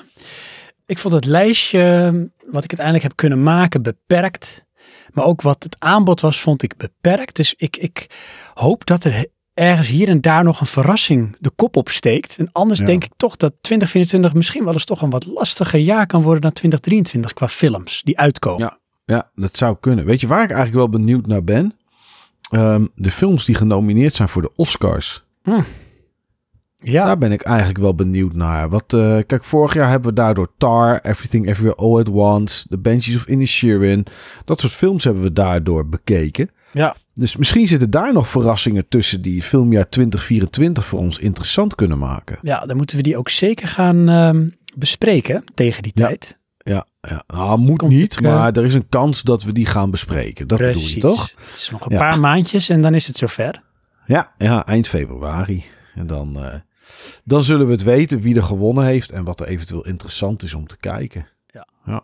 ik 0.86 0.98
vond 0.98 1.14
het 1.14 1.24
lijstje 1.24 1.80
wat 2.46 2.64
ik 2.64 2.70
uiteindelijk 2.70 3.02
heb 3.02 3.16
kunnen 3.16 3.42
maken 3.42 3.82
beperkt. 3.82 4.66
Maar 5.12 5.24
ook 5.24 5.42
wat 5.42 5.62
het 5.62 5.76
aanbod 5.78 6.20
was, 6.20 6.40
vond 6.40 6.62
ik 6.62 6.76
beperkt. 6.76 7.36
Dus 7.36 7.54
ik, 7.56 7.76
ik 7.76 8.06
hoop 8.54 8.86
dat 8.86 9.04
er 9.04 9.26
ergens 9.56 9.88
hier 9.88 10.08
en 10.08 10.20
daar 10.20 10.44
nog 10.44 10.60
een 10.60 10.66
verrassing 10.66 11.36
de 11.40 11.50
kop 11.50 11.76
opsteekt. 11.76 12.38
En 12.38 12.48
anders 12.52 12.80
Ja. 12.80 12.86
denk 12.86 13.04
ik 13.04 13.12
toch 13.16 13.36
dat 13.36 13.52
2024 13.60 14.34
misschien 14.34 14.64
wel 14.64 14.72
eens 14.72 14.84
toch 14.84 15.02
een 15.02 15.10
wat 15.10 15.26
lastiger 15.26 15.80
jaar 15.80 16.06
kan 16.06 16.22
worden 16.22 16.40
dan 16.42 16.52
2023 16.52 17.32
qua 17.32 17.48
films 17.48 18.02
die 18.04 18.18
uitkomen. 18.18 18.60
Ja. 18.62 18.78
Ja, 19.04 19.30
dat 19.34 19.56
zou 19.56 19.76
kunnen. 19.80 20.04
Weet 20.06 20.20
je 20.20 20.26
waar 20.26 20.42
ik 20.42 20.50
eigenlijk 20.50 20.78
wel 20.78 20.88
benieuwd 21.00 21.26
naar 21.26 21.44
ben? 21.44 21.74
Ehm, 22.50 22.86
de 22.94 23.10
films 23.10 23.44
die 23.44 23.54
genomineerd 23.54 24.14
zijn 24.14 24.28
voor 24.28 24.42
de 24.42 24.50
Oscars. 24.54 25.24
Ja, 26.76 27.04
Daar 27.04 27.18
ben 27.18 27.32
ik 27.32 27.42
eigenlijk 27.42 27.78
wel 27.78 27.94
benieuwd 27.94 28.32
naar. 28.34 28.68
Wat, 28.68 28.92
eh, 28.92 29.18
kijk, 29.26 29.44
vorig 29.44 29.74
jaar 29.74 29.88
hebben 29.88 30.08
we 30.08 30.14
daardoor 30.14 30.48
Tar, 30.58 31.00
Everything 31.02 31.48
Everywhere 31.48 31.76
All 31.76 31.98
at 31.98 32.08
Once, 32.08 32.68
The 32.68 32.78
Banshees 32.78 33.16
of 33.16 33.26
Inisherin. 33.26 34.06
Dat 34.44 34.60
soort 34.60 34.72
films 34.72 35.04
hebben 35.04 35.22
we 35.22 35.32
daardoor 35.32 35.88
bekeken. 35.88 36.50
ja. 36.72 36.96
Dus 37.18 37.36
misschien 37.36 37.66
zitten 37.68 37.90
daar 37.90 38.12
nog 38.12 38.28
verrassingen 38.28 38.88
tussen 38.88 39.22
die 39.22 39.42
filmjaar 39.42 39.88
2024 39.88 40.84
voor 40.86 40.98
ons 40.98 41.18
interessant 41.18 41.74
kunnen 41.74 41.98
maken. 41.98 42.38
ja, 42.42 42.66
dan 42.66 42.76
moeten 42.76 42.96
we 42.96 43.02
die 43.02 43.16
ook 43.16 43.28
zeker 43.28 43.68
gaan 43.68 44.08
ehm, 44.08 44.48
bespreken 44.74 45.44
tegen 45.54 45.82
die 45.82 45.92
Ja. 45.94 46.06
tijd. 46.06 46.38
Ja, 46.58 46.86
ja. 47.00 47.22
Nou, 47.26 47.58
moet 47.58 47.78
Komt 47.78 47.92
niet, 47.92 48.14
het, 48.14 48.24
eh, 48.24 48.30
maar 48.34 48.52
er 48.56 48.64
is 48.64 48.74
een 48.74 48.88
kans 48.88 49.22
dat 49.22 49.42
we 49.42 49.52
die 49.52 49.66
gaan 49.66 49.90
bespreken. 49.90 50.48
Dat 50.48 50.58
bedoel 50.58 50.82
je 50.82 51.00
toch? 51.00 51.30
Het 51.30 51.56
is 51.56 51.70
nog 51.70 51.84
een 51.86 51.92
Ja. 51.92 51.98
paar 51.98 52.20
maandjes 52.20 52.68
en 52.68 52.80
dan 52.80 52.94
is 52.94 53.06
het 53.06 53.16
zover. 53.16 53.62
Ja, 54.06 54.34
ja, 54.38 54.66
eind 54.66 54.88
februari. 54.88 55.64
En 55.94 56.06
dan, 56.06 56.42
eh, 56.44 56.54
dan 57.24 57.42
zullen 57.42 57.66
we 57.66 57.72
het 57.72 57.82
weten 57.82 58.20
wie 58.20 58.36
er 58.36 58.42
gewonnen 58.42 58.84
heeft 58.84 59.10
en 59.12 59.24
wat 59.24 59.40
er 59.40 59.46
eventueel 59.46 59.86
interessant 59.86 60.42
is 60.42 60.54
om 60.54 60.66
te 60.66 60.76
kijken. 60.76 61.26
Ja. 61.46 61.66
ja. 61.86 62.02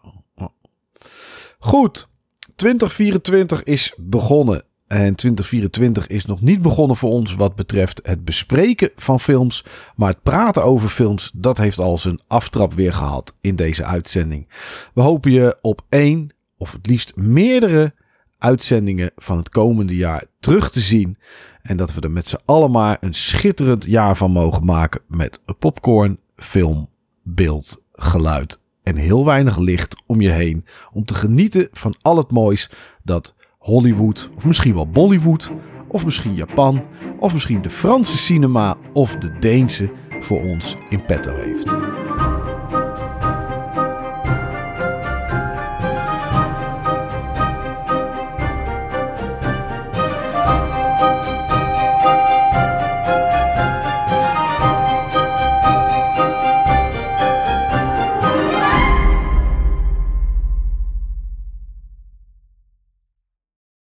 Goed, 1.58 2.08
2024 2.56 3.62
is 3.62 3.92
begonnen. 3.96 4.62
En 4.92 5.14
2024 5.14 6.06
is 6.06 6.24
nog 6.24 6.40
niet 6.40 6.62
begonnen 6.62 6.96
voor 6.96 7.10
ons 7.10 7.34
wat 7.34 7.54
betreft 7.54 8.00
het 8.02 8.24
bespreken 8.24 8.90
van 8.96 9.20
films. 9.20 9.64
Maar 9.96 10.08
het 10.08 10.22
praten 10.22 10.64
over 10.64 10.88
films, 10.88 11.30
dat 11.34 11.58
heeft 11.58 11.78
al 11.78 11.98
zijn 11.98 12.20
aftrap 12.26 12.74
weer 12.74 12.92
gehad 12.92 13.36
in 13.40 13.56
deze 13.56 13.84
uitzending. 13.84 14.48
We 14.94 15.02
hopen 15.02 15.30
je 15.30 15.56
op 15.60 15.84
één 15.88 16.30
of 16.56 16.72
het 16.72 16.86
liefst 16.86 17.16
meerdere 17.16 17.94
uitzendingen 18.38 19.10
van 19.16 19.36
het 19.36 19.48
komende 19.48 19.96
jaar 19.96 20.24
terug 20.40 20.70
te 20.70 20.80
zien. 20.80 21.16
En 21.62 21.76
dat 21.76 21.94
we 21.94 22.00
er 22.00 22.10
met 22.10 22.28
z'n 22.28 22.40
allen 22.44 22.70
maar 22.70 22.96
een 23.00 23.14
schitterend 23.14 23.84
jaar 23.84 24.16
van 24.16 24.30
mogen 24.30 24.64
maken. 24.64 25.00
Met 25.06 25.40
popcorn, 25.58 26.18
film, 26.36 26.88
beeld, 27.22 27.82
geluid 27.92 28.60
en 28.82 28.96
heel 28.96 29.24
weinig 29.24 29.58
licht 29.58 30.02
om 30.06 30.20
je 30.20 30.30
heen. 30.30 30.64
Om 30.92 31.04
te 31.04 31.14
genieten 31.14 31.68
van 31.72 31.94
al 32.02 32.16
het 32.16 32.30
moois 32.30 32.70
dat 33.02 33.34
Hollywood, 33.62 34.30
of 34.36 34.44
misschien 34.44 34.74
wel 34.74 34.88
Bollywood, 34.88 35.50
of 35.88 36.04
misschien 36.04 36.34
Japan, 36.34 36.82
of 37.18 37.32
misschien 37.32 37.62
de 37.62 37.70
Franse 37.70 38.16
cinema 38.16 38.76
of 38.92 39.16
de 39.16 39.38
Deense 39.38 39.90
voor 40.20 40.40
ons 40.42 40.76
in 40.90 41.02
petto 41.02 41.34
heeft. 41.34 41.74